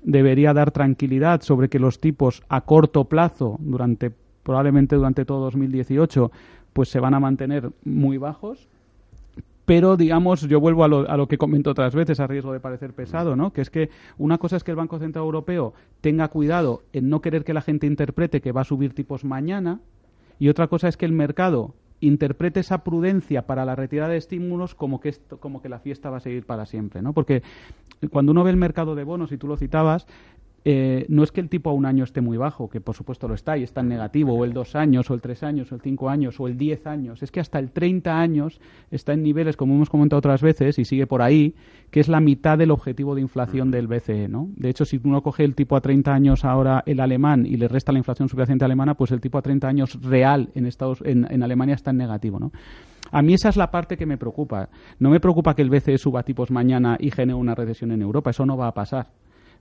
debería 0.02 0.54
dar 0.54 0.70
tranquilidad 0.70 1.42
sobre 1.42 1.68
que 1.68 1.78
los 1.78 2.00
tipos 2.00 2.42
a 2.48 2.62
corto 2.62 3.04
plazo, 3.04 3.56
durante 3.60 4.12
probablemente 4.42 4.96
durante 4.96 5.24
todo 5.24 5.40
2018, 5.44 6.30
pues 6.72 6.88
se 6.88 7.00
van 7.00 7.14
a 7.14 7.20
mantener 7.20 7.70
muy 7.84 8.18
bajos. 8.18 8.68
Pero, 9.66 9.98
digamos, 9.98 10.48
yo 10.48 10.60
vuelvo 10.60 10.84
a 10.84 10.88
lo, 10.88 11.10
a 11.10 11.18
lo 11.18 11.28
que 11.28 11.36
comento 11.36 11.70
otras 11.70 11.94
veces, 11.94 12.20
a 12.20 12.26
riesgo 12.26 12.54
de 12.54 12.60
parecer 12.60 12.94
pesado, 12.94 13.36
¿no? 13.36 13.52
Que 13.52 13.60
es 13.60 13.68
que 13.68 13.90
una 14.16 14.38
cosa 14.38 14.56
es 14.56 14.64
que 14.64 14.70
el 14.70 14.78
Banco 14.78 14.98
Central 14.98 15.26
Europeo 15.26 15.74
tenga 16.00 16.28
cuidado 16.28 16.82
en 16.94 17.10
no 17.10 17.20
querer 17.20 17.44
que 17.44 17.52
la 17.52 17.60
gente 17.60 17.86
interprete 17.86 18.40
que 18.40 18.52
va 18.52 18.62
a 18.62 18.64
subir 18.64 18.94
tipos 18.94 19.24
mañana, 19.24 19.80
y 20.38 20.48
otra 20.48 20.68
cosa 20.68 20.88
es 20.88 20.96
que 20.96 21.04
el 21.04 21.12
mercado 21.12 21.74
interprete 22.00 22.60
esa 22.60 22.84
prudencia 22.84 23.46
para 23.46 23.64
la 23.64 23.74
retirada 23.76 24.12
de 24.12 24.18
estímulos 24.18 24.74
como 24.74 25.00
que 25.00 25.10
esto, 25.10 25.38
como 25.38 25.60
que 25.62 25.68
la 25.68 25.80
fiesta 25.80 26.10
va 26.10 26.18
a 26.18 26.20
seguir 26.20 26.46
para 26.46 26.66
siempre, 26.66 27.02
¿no? 27.02 27.12
Porque 27.12 27.42
cuando 28.10 28.32
uno 28.32 28.44
ve 28.44 28.50
el 28.50 28.56
mercado 28.56 28.94
de 28.94 29.04
bonos 29.04 29.32
y 29.32 29.38
tú 29.38 29.48
lo 29.48 29.56
citabas, 29.56 30.06
eh, 30.64 31.06
no 31.08 31.22
es 31.22 31.32
que 31.32 31.40
el 31.40 31.48
tipo 31.48 31.70
a 31.70 31.72
un 31.72 31.86
año 31.86 32.04
esté 32.04 32.20
muy 32.20 32.36
bajo, 32.36 32.68
que 32.68 32.80
por 32.80 32.94
supuesto 32.94 33.28
lo 33.28 33.34
está 33.34 33.56
y 33.56 33.62
está 33.62 33.80
en 33.80 33.88
negativo, 33.88 34.34
o 34.34 34.44
el 34.44 34.52
dos 34.52 34.74
años, 34.74 35.10
o 35.10 35.14
el 35.14 35.20
tres 35.20 35.42
años, 35.42 35.70
o 35.70 35.76
el 35.76 35.80
cinco 35.80 36.08
años, 36.08 36.38
o 36.40 36.48
el 36.48 36.56
diez 36.56 36.86
años. 36.86 37.22
Es 37.22 37.30
que 37.30 37.40
hasta 37.40 37.58
el 37.58 37.70
30 37.70 38.18
años 38.18 38.60
está 38.90 39.12
en 39.12 39.22
niveles, 39.22 39.56
como 39.56 39.74
hemos 39.74 39.88
comentado 39.88 40.18
otras 40.18 40.42
veces, 40.42 40.78
y 40.78 40.84
sigue 40.84 41.06
por 41.06 41.22
ahí, 41.22 41.54
que 41.90 42.00
es 42.00 42.08
la 42.08 42.20
mitad 42.20 42.58
del 42.58 42.70
objetivo 42.70 43.14
de 43.14 43.20
inflación 43.20 43.70
del 43.70 43.86
BCE. 43.86 44.28
¿no? 44.28 44.48
De 44.56 44.68
hecho, 44.68 44.84
si 44.84 45.00
uno 45.02 45.22
coge 45.22 45.44
el 45.44 45.54
tipo 45.54 45.76
a 45.76 45.80
30 45.80 46.12
años 46.12 46.44
ahora 46.44 46.82
el 46.86 47.00
alemán 47.00 47.46
y 47.46 47.56
le 47.56 47.68
resta 47.68 47.92
la 47.92 47.98
inflación 47.98 48.28
subyacente 48.28 48.64
alemana, 48.64 48.94
pues 48.94 49.10
el 49.12 49.20
tipo 49.20 49.38
a 49.38 49.42
30 49.42 49.68
años 49.68 50.02
real 50.02 50.50
en, 50.54 50.66
Estados, 50.66 51.02
en, 51.04 51.26
en 51.30 51.42
Alemania 51.42 51.76
está 51.76 51.92
en 51.92 51.98
negativo. 51.98 52.38
¿no? 52.38 52.52
A 53.10 53.22
mí 53.22 53.34
esa 53.34 53.48
es 53.48 53.56
la 53.56 53.70
parte 53.70 53.96
que 53.96 54.06
me 54.06 54.18
preocupa. 54.18 54.68
No 54.98 55.10
me 55.10 55.20
preocupa 55.20 55.54
que 55.54 55.62
el 55.62 55.70
BCE 55.70 55.98
suba 55.98 56.24
tipos 56.24 56.50
mañana 56.50 56.96
y 57.00 57.10
genere 57.10 57.38
una 57.38 57.54
recesión 57.54 57.92
en 57.92 58.02
Europa. 58.02 58.30
Eso 58.30 58.44
no 58.44 58.56
va 58.56 58.68
a 58.68 58.74
pasar 58.74 59.06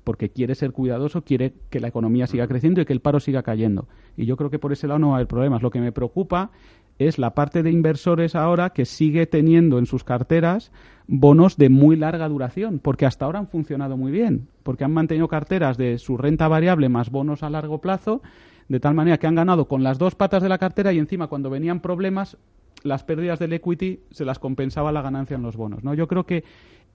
porque 0.07 0.29
quiere 0.29 0.55
ser 0.55 0.71
cuidadoso, 0.71 1.25
quiere 1.25 1.51
que 1.69 1.81
la 1.81 1.89
economía 1.89 2.27
siga 2.27 2.47
creciendo 2.47 2.79
y 2.79 2.85
que 2.85 2.93
el 2.93 3.01
paro 3.01 3.19
siga 3.19 3.43
cayendo. 3.43 3.89
Y 4.15 4.25
yo 4.25 4.37
creo 4.37 4.49
que 4.49 4.57
por 4.57 4.71
ese 4.71 4.87
lado 4.87 4.99
no 4.99 5.09
va 5.09 5.15
a 5.15 5.17
haber 5.17 5.27
problemas. 5.27 5.61
Lo 5.61 5.69
que 5.69 5.81
me 5.81 5.91
preocupa 5.91 6.51
es 6.97 7.19
la 7.19 7.35
parte 7.35 7.61
de 7.61 7.71
inversores 7.71 8.33
ahora 8.33 8.69
que 8.69 8.85
sigue 8.85 9.27
teniendo 9.27 9.79
en 9.79 9.85
sus 9.85 10.05
carteras 10.05 10.71
bonos 11.07 11.57
de 11.57 11.67
muy 11.67 11.97
larga 11.97 12.29
duración, 12.29 12.79
porque 12.79 13.05
hasta 13.05 13.25
ahora 13.25 13.39
han 13.39 13.49
funcionado 13.49 13.97
muy 13.97 14.13
bien, 14.13 14.47
porque 14.63 14.85
han 14.85 14.93
mantenido 14.93 15.27
carteras 15.27 15.77
de 15.77 15.97
su 15.97 16.15
renta 16.15 16.47
variable 16.47 16.87
más 16.87 17.09
bonos 17.09 17.43
a 17.43 17.49
largo 17.49 17.81
plazo, 17.81 18.21
de 18.69 18.79
tal 18.79 18.93
manera 18.93 19.17
que 19.17 19.27
han 19.27 19.35
ganado 19.35 19.67
con 19.67 19.83
las 19.83 19.97
dos 19.97 20.15
patas 20.15 20.41
de 20.41 20.47
la 20.47 20.57
cartera 20.57 20.93
y 20.93 20.99
encima 20.99 21.27
cuando 21.27 21.49
venían 21.49 21.81
problemas 21.81 22.37
las 22.83 23.03
pérdidas 23.03 23.39
del 23.39 23.51
equity 23.51 23.99
se 24.11 24.23
las 24.23 24.39
compensaba 24.39 24.93
la 24.93 25.01
ganancia 25.01 25.35
en 25.35 25.43
los 25.43 25.57
bonos. 25.57 25.83
¿no? 25.83 25.93
Yo 25.93 26.07
creo 26.07 26.25
que 26.25 26.45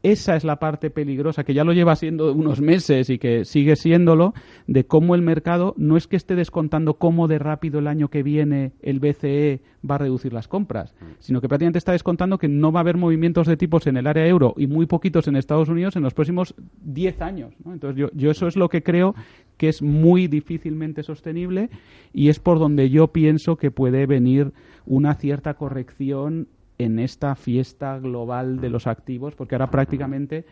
esa 0.03 0.35
es 0.37 0.45
la 0.45 0.59
parte 0.59 0.91
peligrosa, 0.91 1.45
que 1.45 1.55
ya 1.55 1.65
lo 1.65 1.73
lleva 1.73 1.95
siendo 1.97 2.33
unos 2.33 2.61
meses 2.61 3.09
y 3.09 3.19
que 3.19 3.45
sigue 3.45 3.77
siéndolo, 3.77 4.35
de 4.67 4.85
cómo 4.85 5.15
el 5.15 5.23
mercado 5.23 5.75
no 5.77 5.97
es 5.97 6.07
que 6.07 6.17
esté 6.17 6.35
descontando 6.35 6.95
cómo 6.95 7.29
de 7.29 7.39
rápido 7.39 7.79
el 7.79 7.87
año 7.87 8.09
que 8.09 8.23
viene 8.23 8.73
el 8.83 8.99
BCE 8.99 9.61
va 9.89 9.97
a 9.97 9.99
reducir 9.99 10.33
las 10.33 10.49
compras, 10.49 10.95
mm. 11.01 11.05
sino 11.19 11.41
que 11.41 11.49
prácticamente 11.49 11.79
está 11.79 11.93
descontando 11.93 12.39
que 12.39 12.49
no 12.49 12.73
va 12.73 12.81
a 12.81 12.83
haber 12.83 12.97
movimientos 12.97 13.47
de 13.47 13.57
tipos 13.57 13.87
en 13.87 13.97
el 13.97 14.07
área 14.07 14.27
euro 14.27 14.55
y 14.57 14.67
muy 14.67 14.87
poquitos 14.87 15.29
en 15.29 15.37
Estados 15.37 15.69
Unidos 15.69 15.97
en 15.97 16.03
los 16.03 16.15
próximos 16.15 16.55
10 16.83 17.23
años. 17.23 17.55
Entonces 17.65 17.97
yo, 17.97 18.11
yo 18.15 18.31
eso 18.31 18.47
es 18.47 18.57
lo 18.57 18.69
que 18.69 18.83
creo 18.83 19.15
que 19.57 19.69
es 19.69 19.83
muy 19.83 20.27
difícilmente 20.27 21.03
sostenible 21.03 21.71
y 22.13 22.29
es 22.29 22.41
por 22.41 22.59
donde 22.59 22.91
yo 22.91 23.09
pienso 23.09 23.57
que 23.57 23.71
puede 23.71 24.07
venir 24.07 24.53
una 24.85 25.15
cierta 25.15 25.55
corrección 25.55 26.49
en 26.85 26.99
esta 26.99 27.35
fiesta 27.35 27.99
global 27.99 28.61
de 28.61 28.71
los 28.71 28.87
activos, 28.87 29.35
porque 29.35 29.55
ahora 29.55 29.71
prácticamente 29.71 30.45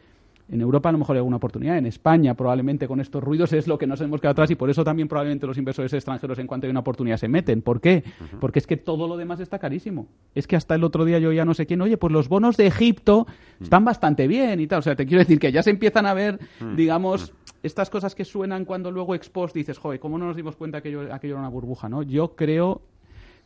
en 0.51 0.61
Europa 0.61 0.89
a 0.89 0.93
lo 0.93 0.99
mejor 0.99 1.15
hay 1.15 1.19
alguna 1.19 1.37
oportunidad, 1.37 1.79
en 1.79 1.87
España 1.87 2.35
probablemente 2.35 2.89
con 2.89 3.01
estos 3.01 3.23
ruidos 3.23 3.53
es 3.53 3.69
lo 3.69 3.79
que 3.79 3.87
nos 3.87 4.01
hemos 4.01 4.21
quedado 4.21 4.33
atrás 4.33 4.51
y 4.51 4.57
por 4.57 4.69
eso 4.69 4.83
también 4.83 5.07
probablemente 5.07 5.47
los 5.47 5.57
inversores 5.57 5.93
extranjeros 5.93 6.39
en 6.41 6.49
cuanto 6.49 6.67
hay 6.67 6.73
una 6.73 6.81
oportunidad 6.81 7.19
se 7.19 7.29
meten. 7.29 7.63
¿Por 7.63 7.81
qué? 7.81 8.03
Porque 8.41 8.59
es 8.59 8.67
que 8.67 8.77
todo 8.77 9.07
lo 9.07 9.17
demás 9.17 9.39
está 9.39 9.61
carísimo. 9.61 10.09
Es 10.35 10.49
que 10.49 10.57
hasta 10.57 10.75
el 10.75 10.83
otro 10.83 11.05
día 11.05 11.21
yo 11.21 11.33
ya 11.33 11.45
no 11.45 11.55
sé 11.55 11.67
quién, 11.67 11.81
oye, 11.83 11.97
pues 11.97 12.13
los 12.13 12.29
bonos 12.29 12.57
de 12.57 12.67
Egipto 12.67 13.29
están 13.61 13.85
bastante 13.85 14.27
bien 14.27 14.59
y 14.59 14.67
tal. 14.67 14.81
O 14.81 14.83
sea, 14.83 14.97
te 14.97 15.07
quiero 15.07 15.21
decir 15.21 15.39
que 15.39 15.53
ya 15.53 15.63
se 15.63 15.71
empiezan 15.71 16.07
a 16.07 16.15
ver, 16.15 16.41
digamos, 16.75 17.33
estas 17.63 17.89
cosas 17.89 18.17
que 18.17 18.25
suenan 18.25 18.65
cuando 18.65 18.91
luego 18.91 19.15
expost 19.15 19.55
dices, 19.55 19.79
joder, 19.79 20.01
¿cómo 20.01 20.19
no 20.19 20.27
nos 20.27 20.37
dimos 20.37 20.57
cuenta 20.57 20.81
que 20.81 20.89
aquello, 20.89 21.15
aquello 21.15 21.35
era 21.35 21.41
una 21.41 21.49
burbuja? 21.49 21.89
¿no? 21.89 22.03
Yo 22.03 22.35
creo 22.35 22.83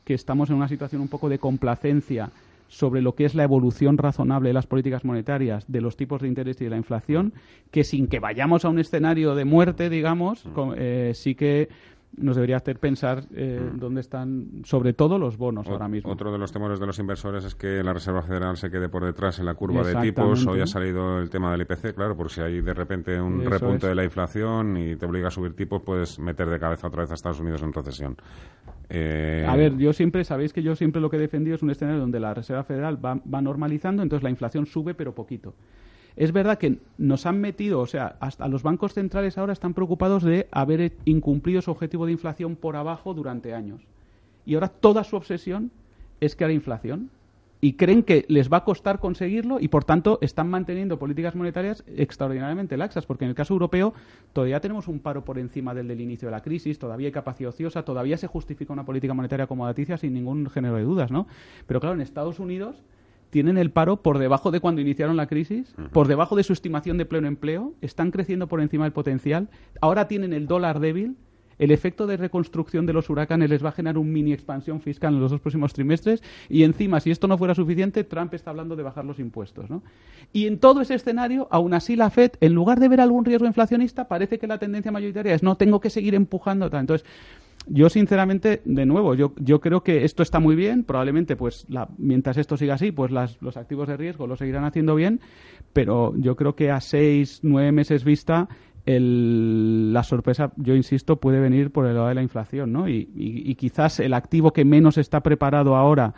que 0.04 0.14
estamos 0.14 0.48
en 0.48 0.56
una 0.56 0.68
situación 0.68 1.02
un 1.02 1.08
poco 1.08 1.28
de 1.28 1.38
complacencia 1.38 2.30
sobre 2.74 3.02
lo 3.02 3.14
que 3.14 3.24
es 3.24 3.37
la 3.37 3.44
evolución 3.44 3.98
razonable 3.98 4.48
de 4.48 4.52
las 4.52 4.66
políticas 4.66 5.04
monetarias, 5.04 5.64
de 5.68 5.80
los 5.80 5.96
tipos 5.96 6.20
de 6.20 6.28
interés 6.28 6.60
y 6.60 6.64
de 6.64 6.70
la 6.70 6.76
inflación, 6.76 7.32
que 7.70 7.84
sin 7.84 8.08
que 8.08 8.18
vayamos 8.18 8.64
a 8.64 8.68
un 8.68 8.80
escenario 8.80 9.37
de 9.37 9.44
muerte, 9.44 9.88
digamos, 9.88 10.44
eh, 10.76 11.12
sí 11.14 11.37
que 11.37 11.68
nos 12.16 12.37
debería 12.37 12.57
hacer 12.57 12.79
pensar 12.79 13.24
eh, 13.35 13.61
mm. 13.61 13.79
dónde 13.79 14.00
están, 14.00 14.62
sobre 14.64 14.92
todo, 14.92 15.18
los 15.18 15.37
bonos 15.37 15.66
ahora 15.66 15.88
mismo. 15.88 16.11
Otro 16.11 16.33
de 16.33 16.38
los 16.38 16.53
temores 16.53 16.81
de 16.81 16.87
los 16.87 16.98
inversores 16.98 17.44
es 17.44 17.55
que 17.55 17.83
la 17.83 17.92
Reserva 17.92 18.22
Federal 18.22 18.57
se 18.57 18.70
quede 18.70 18.88
por 18.88 19.05
detrás 19.05 19.38
en 19.38 19.46
la 19.46 19.55
curva 19.55 19.83
de 19.83 19.94
tipos. 19.96 20.46
Hoy 20.46 20.61
ha 20.61 20.66
salido 20.66 21.18
el 21.18 21.31
tema 21.31 21.50
del 21.53 21.62
IPC, 21.62 21.94
claro, 21.94 22.16
por 22.16 22.31
si 22.31 22.40
hay 22.40 22.61
de 22.61 22.74
repente 22.74 23.20
un 23.20 23.44
repunte 23.44 23.87
de 23.87 23.94
la 23.94 24.05
inflación 24.05 24.77
y 24.77 24.96
te 24.96 25.07
obliga 25.07 25.29
a 25.29 25.31
subir 25.31 25.55
tipos, 25.55 25.83
puedes 25.83 26.18
meter 26.18 26.48
de 26.48 26.59
cabeza 26.59 26.87
otra 26.87 27.03
vez 27.03 27.11
a 27.11 27.14
Estados 27.14 27.40
Unidos 27.40 27.62
en 27.62 27.72
recesión. 27.72 28.16
Eh, 28.88 29.46
a 29.48 29.57
ver, 29.57 29.77
yo 29.77 29.92
siempre, 29.92 30.24
sabéis 30.24 30.53
que 30.53 30.62
yo 30.62 30.77
siempre 30.77 31.00
lo 31.00 31.11
que 31.11 31.16
he 31.16 31.20
defendido 31.20 31.57
es 31.57 31.62
un 31.62 31.70
escenario 31.70 32.00
donde 32.00 32.20
la 32.20 32.35
Reserva 32.35 32.64
Federal 32.64 33.03
va, 33.05 33.20
va 33.33 33.40
normalizando, 33.40 34.03
entonces 34.03 34.22
la 34.22 34.31
inflación 34.31 34.66
sube, 34.66 34.94
pero 34.94 35.14
poquito. 35.14 35.55
Es 36.16 36.33
verdad 36.33 36.59
que 36.59 36.79
nos 36.96 37.27
han 37.27 37.40
metido, 37.40 37.81
o 37.81 37.87
sea, 37.87 38.16
hasta 38.20 38.46
los 38.46 38.62
bancos 38.62 38.94
centrales 38.94 39.37
ahora 39.37 39.53
están 39.53 39.74
preocupados 39.74 40.22
de 40.22 40.46
haber 40.53 40.92
incumplido 41.05 41.61
su 41.61 41.72
objetivo 41.72 42.07
de 42.07 42.12
inflación 42.12 42.55
por 42.55 42.77
abajo 42.77 43.14
durante 43.14 43.53
años. 43.53 43.83
Y 44.46 44.55
ahora 44.55 44.68
toda 44.68 45.03
su 45.03 45.16
obsesión 45.16 45.70
es 46.20 46.37
haya 46.37 46.53
inflación. 46.53 47.11
Y 47.61 47.74
creen 47.74 48.03
que 48.03 48.27
les 48.29 48.53
va 48.53 48.59
a 48.59 48.64
costar 48.64 49.00
conseguirlo 49.00 49.59
y, 49.59 49.68
por 49.68 49.85
tanto, 49.85 50.18
están 50.20 50.50
manteniendo 50.50 50.98
políticas 50.98 51.35
monetarias 51.35 51.83
extraordinariamente 51.87 52.77
laxas, 52.77 53.07
porque 53.07 53.24
en 53.24 53.31
el 53.31 53.35
caso 53.35 53.55
europeo 53.55 53.94
todavía 54.35 54.61
tenemos 54.61 54.87
un 54.87 54.98
paro 54.98 55.24
por 55.24 55.38
encima 55.38 55.72
del 55.72 55.88
del 55.88 56.03
inicio 56.03 56.29
de 56.29 56.33
la 56.33 56.42
crisis, 56.42 56.79
todavía 56.79 57.07
hay 57.07 57.12
capacidad 57.12 57.48
ociosa, 57.48 57.83
todavía 57.83 58.18
se 58.18 58.27
justifica 58.27 58.74
una 58.74 58.85
política 58.85 59.14
monetaria 59.14 59.44
acomodaticia 59.44 59.96
sin 59.96 60.12
ningún 60.12 60.50
género 60.50 60.77
de 60.77 60.83
dudas, 60.83 61.11
¿no? 61.11 61.27
Pero 61.66 61.81
claro, 61.81 61.94
en 61.94 62.03
Estados 62.03 62.38
Unidos 62.38 62.83
tienen 63.34 63.58
el 63.58 63.72
paro 63.72 63.96
por 63.96 64.18
debajo 64.18 64.52
de 64.52 64.60
cuando 64.60 64.80
iniciaron 64.80 65.16
la 65.16 65.26
crisis, 65.26 65.74
por 65.90 66.06
debajo 66.06 66.36
de 66.36 66.44
su 66.44 66.52
estimación 66.52 66.98
de 66.98 67.04
pleno 67.04 67.26
empleo, 67.26 67.74
están 67.80 68.12
creciendo 68.12 68.46
por 68.46 68.60
encima 68.60 68.84
del 68.84 68.92
potencial, 68.92 69.48
ahora 69.80 70.06
tienen 70.06 70.32
el 70.32 70.46
dólar 70.46 70.78
débil, 70.78 71.16
el 71.58 71.72
efecto 71.72 72.06
de 72.06 72.16
reconstrucción 72.16 72.86
de 72.86 72.92
los 72.92 73.10
huracanes 73.10 73.50
les 73.50 73.64
va 73.64 73.70
a 73.70 73.72
generar 73.72 73.98
un 73.98 74.12
mini 74.12 74.32
expansión 74.32 74.80
fiscal 74.80 75.14
en 75.14 75.20
los 75.20 75.32
dos 75.32 75.40
próximos 75.40 75.72
trimestres 75.72 76.22
y 76.48 76.62
encima, 76.62 77.00
si 77.00 77.10
esto 77.10 77.26
no 77.26 77.36
fuera 77.36 77.56
suficiente, 77.56 78.04
Trump 78.04 78.32
está 78.34 78.50
hablando 78.50 78.76
de 78.76 78.84
bajar 78.84 79.04
los 79.04 79.18
impuestos. 79.18 79.68
¿no? 79.68 79.82
Y 80.32 80.46
en 80.46 80.60
todo 80.60 80.80
ese 80.80 80.94
escenario, 80.94 81.48
aún 81.50 81.74
así 81.74 81.96
la 81.96 82.10
Fed, 82.10 82.34
en 82.40 82.54
lugar 82.54 82.78
de 82.78 82.86
ver 82.86 83.00
algún 83.00 83.24
riesgo 83.24 83.48
inflacionista, 83.48 84.06
parece 84.06 84.38
que 84.38 84.46
la 84.46 84.58
tendencia 84.58 84.92
mayoritaria 84.92 85.34
es 85.34 85.42
no, 85.42 85.56
tengo 85.56 85.80
que 85.80 85.90
seguir 85.90 86.14
empujando. 86.14 86.66
Entonces, 86.66 87.04
yo 87.66 87.88
sinceramente, 87.88 88.62
de 88.64 88.87
nuevo, 88.87 89.14
yo, 89.14 89.33
yo 89.37 89.61
creo 89.61 89.83
que 89.83 90.05
esto 90.05 90.22
está 90.22 90.38
muy 90.38 90.55
bien, 90.55 90.85
probablemente 90.85 91.37
pues 91.37 91.66
mientras 91.98 92.37
esto 92.37 92.57
siga 92.57 92.74
así, 92.74 92.92
pues 92.92 93.11
los 93.11 93.57
activos 93.57 93.88
de 93.88 93.96
riesgo 93.96 94.27
lo 94.27 94.37
seguirán 94.37 94.64
haciendo 94.64 94.94
bien, 94.94 95.20
pero 95.72 96.14
yo 96.16 96.37
creo 96.37 96.55
que 96.55 96.70
a 96.70 96.81
seis, 96.81 97.40
nueve 97.42 97.72
meses 97.72 98.05
vista 98.05 98.48
la 98.87 100.03
sorpresa, 100.03 100.53
yo 100.57 100.74
insisto, 100.74 101.16
puede 101.16 101.40
venir 101.40 101.70
por 101.70 101.87
el 101.87 101.94
lado 101.94 102.09
de 102.09 102.14
la 102.14 102.22
inflación, 102.22 102.70
¿no? 102.70 102.87
Y, 102.87 103.09
y 103.14 103.55
quizás 103.55 103.98
el 103.98 104.12
activo 104.12 104.53
que 104.53 104.66
menos 104.66 104.98
está 104.98 105.22
preparado 105.22 105.74
ahora 105.74 106.12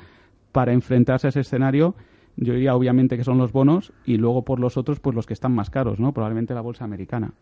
para 0.51 0.73
enfrentarse 0.73 1.29
a 1.29 1.31
ese 1.31 1.41
escenario 1.41 1.95
yo 2.37 2.53
diría 2.53 2.75
obviamente 2.75 3.17
que 3.17 3.25
son 3.25 3.39
los 3.39 3.53
bonos 3.53 3.93
y 4.05 4.17
luego 4.17 4.45
por 4.45 4.61
los 4.61 4.77
otros 4.77 5.01
pues 5.01 5.15
los 5.17 5.27
que 5.27 5.33
están 5.33 5.55
más 5.55 5.71
caros, 5.71 5.99
¿no? 5.99 6.13
Probablemente 6.13 6.55
la 6.55 6.61
bolsa 6.61 6.85
americana. 6.85 7.33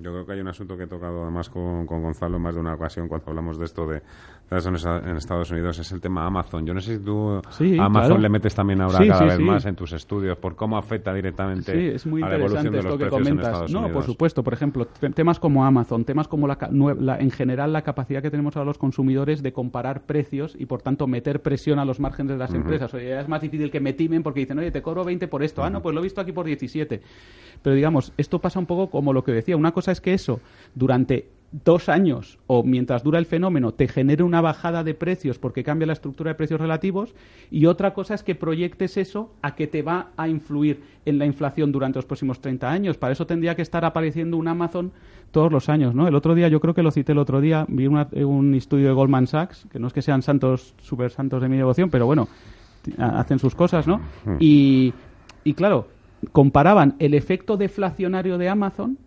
Yo 0.00 0.12
creo 0.12 0.26
que 0.26 0.32
hay 0.32 0.40
un 0.40 0.48
asunto 0.48 0.76
que 0.76 0.84
he 0.84 0.86
tocado 0.86 1.22
además 1.22 1.50
con, 1.50 1.86
con 1.86 2.02
Gonzalo 2.02 2.36
en 2.36 2.42
más 2.42 2.54
de 2.54 2.60
una 2.60 2.74
ocasión 2.74 3.08
cuando 3.08 3.30
hablamos 3.30 3.58
de 3.58 3.64
esto 3.64 3.86
de, 3.86 4.02
en 4.50 5.16
Estados 5.16 5.50
Unidos, 5.50 5.78
es 5.80 5.90
el 5.90 6.00
tema 6.00 6.24
Amazon. 6.26 6.64
Yo 6.64 6.72
no 6.72 6.80
sé 6.80 6.98
si 6.98 7.04
tú 7.04 7.40
Amazon 7.80 8.22
le 8.22 8.28
metes 8.28 8.54
también 8.54 8.80
ahora 8.80 8.98
cada 9.06 9.24
vez 9.24 9.40
más 9.40 9.66
en 9.66 9.74
tus 9.74 9.92
estudios 9.92 10.38
por 10.38 10.54
cómo 10.54 10.78
afecta 10.78 11.12
directamente 11.12 11.72
a 11.72 12.28
la 12.28 12.34
evolución 12.36 12.72
de 12.72 12.82
los 12.82 12.96
precios 12.96 13.26
en 13.26 13.40
Estados 13.40 13.72
no, 13.72 13.90
por 13.90 14.04
supuesto. 14.04 14.44
Por 14.44 14.52
ejemplo, 14.52 14.86
temas 15.14 15.40
como 15.40 15.64
Amazon, 15.64 16.04
temas 16.04 16.28
como 16.28 16.46
la, 16.46 17.18
en 17.18 17.30
general 17.30 17.72
la 17.72 17.82
capacidad 17.82 18.22
que 18.22 18.30
tenemos 18.30 18.56
ahora 18.56 18.66
los 18.66 18.78
consumidores 18.78 19.42
de 19.42 19.52
comparar 19.52 20.02
precios 20.02 20.54
y 20.58 20.66
por 20.66 20.82
tanto 20.82 21.06
meter 21.06 21.42
presión 21.42 21.78
a 21.78 21.84
los 21.84 22.00
márgenes 22.00 22.32
de 22.32 22.38
las 22.38 22.54
empresas. 22.54 22.92
Oye, 22.94 23.18
es 23.18 23.28
más 23.28 23.40
difícil 23.40 23.70
que 23.70 23.80
me 23.80 23.92
timen 23.92 24.22
porque 24.22 24.35
dicen, 24.40 24.58
oye, 24.58 24.70
te 24.70 24.82
cobro 24.82 25.04
20 25.04 25.28
por 25.28 25.42
esto. 25.42 25.64
Ah, 25.64 25.70
no, 25.70 25.82
pues 25.82 25.94
lo 25.94 26.00
he 26.00 26.04
visto 26.04 26.20
aquí 26.20 26.32
por 26.32 26.46
17. 26.46 27.00
Pero 27.62 27.76
digamos, 27.76 28.12
esto 28.16 28.40
pasa 28.40 28.58
un 28.58 28.66
poco 28.66 28.90
como 28.90 29.12
lo 29.12 29.24
que 29.24 29.32
decía. 29.32 29.56
Una 29.56 29.72
cosa 29.72 29.92
es 29.92 30.00
que 30.00 30.14
eso, 30.14 30.40
durante 30.74 31.28
dos 31.64 31.88
años 31.88 32.38
o 32.46 32.62
mientras 32.62 33.02
dura 33.02 33.18
el 33.18 33.26
fenómeno 33.26 33.72
te 33.72 33.88
genere 33.88 34.24
una 34.24 34.40
bajada 34.40 34.82
de 34.82 34.94
precios 34.94 35.38
porque 35.38 35.62
cambia 35.62 35.86
la 35.86 35.92
estructura 35.92 36.30
de 36.30 36.34
precios 36.34 36.60
relativos 36.60 37.14
y 37.50 37.66
otra 37.66 37.94
cosa 37.94 38.14
es 38.14 38.22
que 38.22 38.34
proyectes 38.34 38.96
eso 38.96 39.32
a 39.42 39.54
que 39.54 39.66
te 39.66 39.82
va 39.82 40.10
a 40.16 40.28
influir 40.28 40.82
en 41.04 41.18
la 41.18 41.24
inflación 41.24 41.72
durante 41.72 41.98
los 41.98 42.04
próximos 42.04 42.40
30 42.40 42.70
años. 42.70 42.98
Para 42.98 43.12
eso 43.12 43.26
tendría 43.26 43.54
que 43.54 43.62
estar 43.62 43.84
apareciendo 43.84 44.36
un 44.36 44.48
Amazon 44.48 44.92
todos 45.30 45.52
los 45.52 45.68
años, 45.68 45.94
¿no? 45.94 46.08
El 46.08 46.14
otro 46.14 46.34
día, 46.34 46.48
yo 46.48 46.60
creo 46.60 46.74
que 46.74 46.82
lo 46.82 46.90
cité 46.90 47.12
el 47.12 47.18
otro 47.18 47.40
día, 47.40 47.64
vi 47.68 47.86
un 47.86 48.54
estudio 48.54 48.88
de 48.88 48.92
Goldman 48.92 49.26
Sachs, 49.26 49.66
que 49.70 49.78
no 49.78 49.86
es 49.86 49.92
que 49.92 50.02
sean 50.02 50.22
santos, 50.22 50.74
super 50.82 51.10
santos 51.10 51.42
de 51.42 51.48
mi 51.48 51.56
devoción, 51.56 51.90
pero 51.90 52.06
bueno, 52.06 52.28
hacen 52.98 53.38
sus 53.38 53.54
cosas, 53.54 53.86
¿no? 53.86 54.00
Y, 54.38 54.92
y 55.44 55.54
claro, 55.54 55.88
comparaban 56.32 56.94
el 56.98 57.14
efecto 57.14 57.56
deflacionario 57.56 58.38
de 58.38 58.48
Amazon 58.48 58.98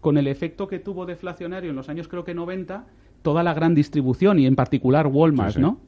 con 0.00 0.18
el 0.18 0.26
efecto 0.26 0.68
que 0.68 0.78
tuvo 0.78 1.06
deflacionario 1.06 1.70
en 1.70 1.76
los 1.76 1.88
años 1.88 2.06
creo 2.08 2.24
que 2.24 2.34
90 2.34 2.84
toda 3.26 3.42
la 3.42 3.54
gran 3.54 3.74
distribución 3.74 4.38
y 4.38 4.46
en 4.46 4.54
particular 4.54 5.08
Walmart, 5.08 5.56
¿no? 5.56 5.80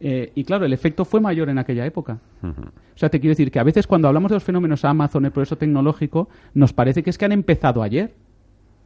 Eh, 0.00 0.32
y 0.34 0.42
claro, 0.42 0.64
el 0.64 0.72
efecto 0.72 1.04
fue 1.04 1.20
mayor 1.20 1.48
en 1.48 1.58
aquella 1.58 1.86
época. 1.86 2.18
O 2.42 2.98
sea, 2.98 3.08
te 3.08 3.20
quiero 3.20 3.30
decir 3.30 3.52
que 3.52 3.60
a 3.60 3.62
veces 3.62 3.86
cuando 3.86 4.08
hablamos 4.08 4.30
de 4.30 4.34
los 4.34 4.42
fenómenos 4.42 4.84
Amazon, 4.84 5.24
el 5.24 5.30
progreso 5.30 5.56
tecnológico, 5.56 6.28
nos 6.52 6.72
parece 6.72 7.04
que 7.04 7.10
es 7.10 7.18
que 7.18 7.26
han 7.26 7.30
empezado 7.30 7.80
ayer 7.80 8.12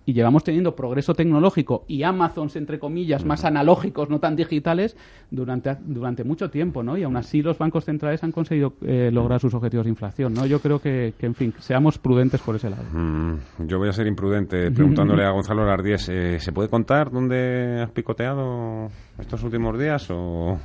y 0.08 0.14
llevamos 0.14 0.42
teniendo 0.42 0.74
progreso 0.74 1.12
tecnológico 1.12 1.84
y 1.86 2.02
Amazons, 2.02 2.56
entre 2.56 2.78
comillas, 2.78 3.26
más 3.26 3.44
analógicos, 3.44 4.08
no 4.08 4.20
tan 4.20 4.36
digitales, 4.36 4.96
durante, 5.30 5.76
durante 5.84 6.24
mucho 6.24 6.48
tiempo, 6.48 6.82
¿no? 6.82 6.96
Y 6.96 7.02
aún 7.02 7.18
así 7.18 7.42
los 7.42 7.58
bancos 7.58 7.84
centrales 7.84 8.24
han 8.24 8.32
conseguido 8.32 8.72
eh, 8.80 9.10
lograr 9.12 9.38
sus 9.38 9.52
objetivos 9.52 9.84
de 9.84 9.90
inflación, 9.90 10.32
¿no? 10.32 10.46
Yo 10.46 10.60
creo 10.60 10.78
que, 10.80 11.12
en 11.20 11.34
fin, 11.34 11.52
seamos 11.58 11.98
prudentes 11.98 12.40
por 12.40 12.56
ese 12.56 12.70
lado. 12.70 12.84
Mm, 12.90 13.66
yo 13.66 13.76
voy 13.76 13.90
a 13.90 13.92
ser 13.92 14.06
imprudente 14.06 14.70
preguntándole 14.74 15.26
a 15.26 15.30
Gonzalo 15.30 15.66
Lardies, 15.66 16.08
eh, 16.08 16.40
¿se 16.40 16.52
puede 16.52 16.70
contar 16.70 17.10
dónde 17.10 17.82
has 17.82 17.90
picoteado 17.90 18.88
estos 19.18 19.42
últimos 19.42 19.78
días 19.78 20.08
o...? 20.10 20.58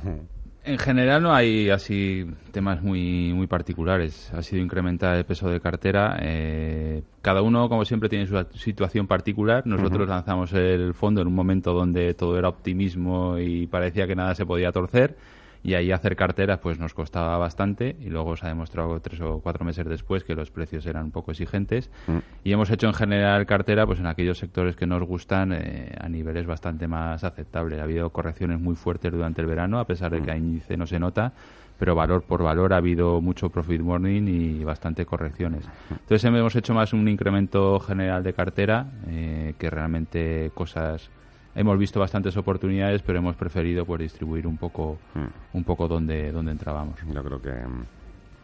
En 0.66 0.78
general 0.78 1.22
no 1.22 1.34
hay 1.34 1.68
así 1.68 2.24
temas 2.50 2.82
muy 2.82 3.34
muy 3.34 3.46
particulares. 3.46 4.32
Ha 4.32 4.42
sido 4.42 4.62
incrementar 4.62 5.14
el 5.14 5.26
peso 5.26 5.50
de 5.50 5.60
cartera. 5.60 6.16
Eh, 6.22 7.02
cada 7.20 7.42
uno, 7.42 7.68
como 7.68 7.84
siempre, 7.84 8.08
tiene 8.08 8.26
su 8.26 8.42
situación 8.58 9.06
particular. 9.06 9.66
Nosotros 9.66 10.08
lanzamos 10.08 10.54
el 10.54 10.94
fondo 10.94 11.20
en 11.20 11.26
un 11.26 11.34
momento 11.34 11.74
donde 11.74 12.14
todo 12.14 12.38
era 12.38 12.48
optimismo 12.48 13.38
y 13.38 13.66
parecía 13.66 14.06
que 14.06 14.16
nada 14.16 14.34
se 14.34 14.46
podía 14.46 14.72
torcer 14.72 15.16
y 15.64 15.74
ahí 15.74 15.90
hacer 15.90 16.14
carteras 16.14 16.58
pues 16.58 16.78
nos 16.78 16.92
costaba 16.92 17.38
bastante 17.38 17.96
y 17.98 18.10
luego 18.10 18.36
se 18.36 18.44
ha 18.44 18.50
demostrado 18.50 19.00
tres 19.00 19.20
o 19.22 19.40
cuatro 19.40 19.64
meses 19.64 19.86
después 19.86 20.22
que 20.22 20.34
los 20.34 20.50
precios 20.50 20.84
eran 20.84 21.06
un 21.06 21.10
poco 21.10 21.30
exigentes 21.30 21.90
mm. 22.06 22.18
y 22.44 22.52
hemos 22.52 22.70
hecho 22.70 22.86
en 22.86 22.92
general 22.92 23.46
cartera 23.46 23.86
pues 23.86 23.98
en 23.98 24.06
aquellos 24.06 24.38
sectores 24.38 24.76
que 24.76 24.86
nos 24.86 25.02
gustan 25.02 25.52
eh, 25.54 25.96
a 25.98 26.08
niveles 26.08 26.46
bastante 26.46 26.86
más 26.86 27.24
aceptables. 27.24 27.80
Ha 27.80 27.84
habido 27.84 28.10
correcciones 28.10 28.60
muy 28.60 28.76
fuertes 28.76 29.10
durante 29.10 29.40
el 29.40 29.46
verano 29.46 29.80
a 29.80 29.86
pesar 29.86 30.12
de 30.12 30.20
que 30.20 30.30
a 30.30 30.34
mm. 30.34 30.38
índice 30.38 30.76
no 30.76 30.86
se 30.86 30.98
nota 30.98 31.32
pero 31.78 31.94
valor 31.94 32.22
por 32.22 32.42
valor 32.42 32.72
ha 32.72 32.76
habido 32.76 33.20
mucho 33.20 33.48
profit 33.50 33.80
warning 33.82 34.28
y 34.28 34.62
bastante 34.62 35.04
correcciones. 35.04 35.68
Entonces 35.90 36.24
hemos 36.24 36.54
hecho 36.54 36.72
más 36.72 36.92
un 36.92 37.08
incremento 37.08 37.80
general 37.80 38.22
de 38.22 38.32
cartera 38.32 38.86
eh, 39.08 39.54
que 39.58 39.70
realmente 39.70 40.52
cosas 40.54 41.10
hemos 41.54 41.78
visto 41.78 42.00
bastantes 42.00 42.36
oportunidades, 42.36 43.02
pero 43.02 43.18
hemos 43.18 43.36
preferido 43.36 43.84
pues 43.84 44.00
distribuir 44.00 44.46
un 44.46 44.56
poco 44.56 44.98
mm. 45.14 45.56
un 45.56 45.64
poco 45.64 45.88
donde 45.88 46.32
donde 46.32 46.52
entrábamos. 46.52 47.00
Yo 47.06 47.22
creo 47.22 47.40
que 47.40 47.52
mm, 47.52 47.84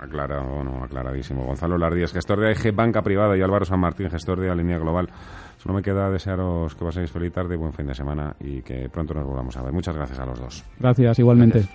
aclara 0.00 0.42
o 0.42 0.64
no 0.64 0.84
aclaradísimo. 0.84 1.44
Gonzalo 1.44 1.78
Lardíez, 1.78 2.12
gestor 2.12 2.40
de 2.40 2.50
AG 2.50 2.74
Banca 2.74 3.02
Privada 3.02 3.36
y 3.36 3.42
Álvaro 3.42 3.64
San 3.64 3.80
Martín, 3.80 4.10
gestor 4.10 4.40
de 4.40 4.48
la 4.48 4.54
línea 4.54 4.78
global. 4.78 5.08
Solo 5.58 5.74
me 5.74 5.82
queda 5.82 6.10
desearos 6.10 6.74
que 6.74 6.84
paséis 6.84 7.10
feliz 7.10 7.32
tarde, 7.32 7.56
buen 7.56 7.72
fin 7.72 7.86
de 7.86 7.94
semana 7.94 8.34
y 8.40 8.62
que 8.62 8.88
pronto 8.88 9.12
nos 9.12 9.26
volvamos 9.26 9.56
a 9.56 9.62
ver. 9.62 9.72
Muchas 9.72 9.94
gracias 9.94 10.18
a 10.18 10.26
los 10.26 10.40
dos. 10.40 10.64
Gracias, 10.78 11.18
igualmente. 11.18 11.68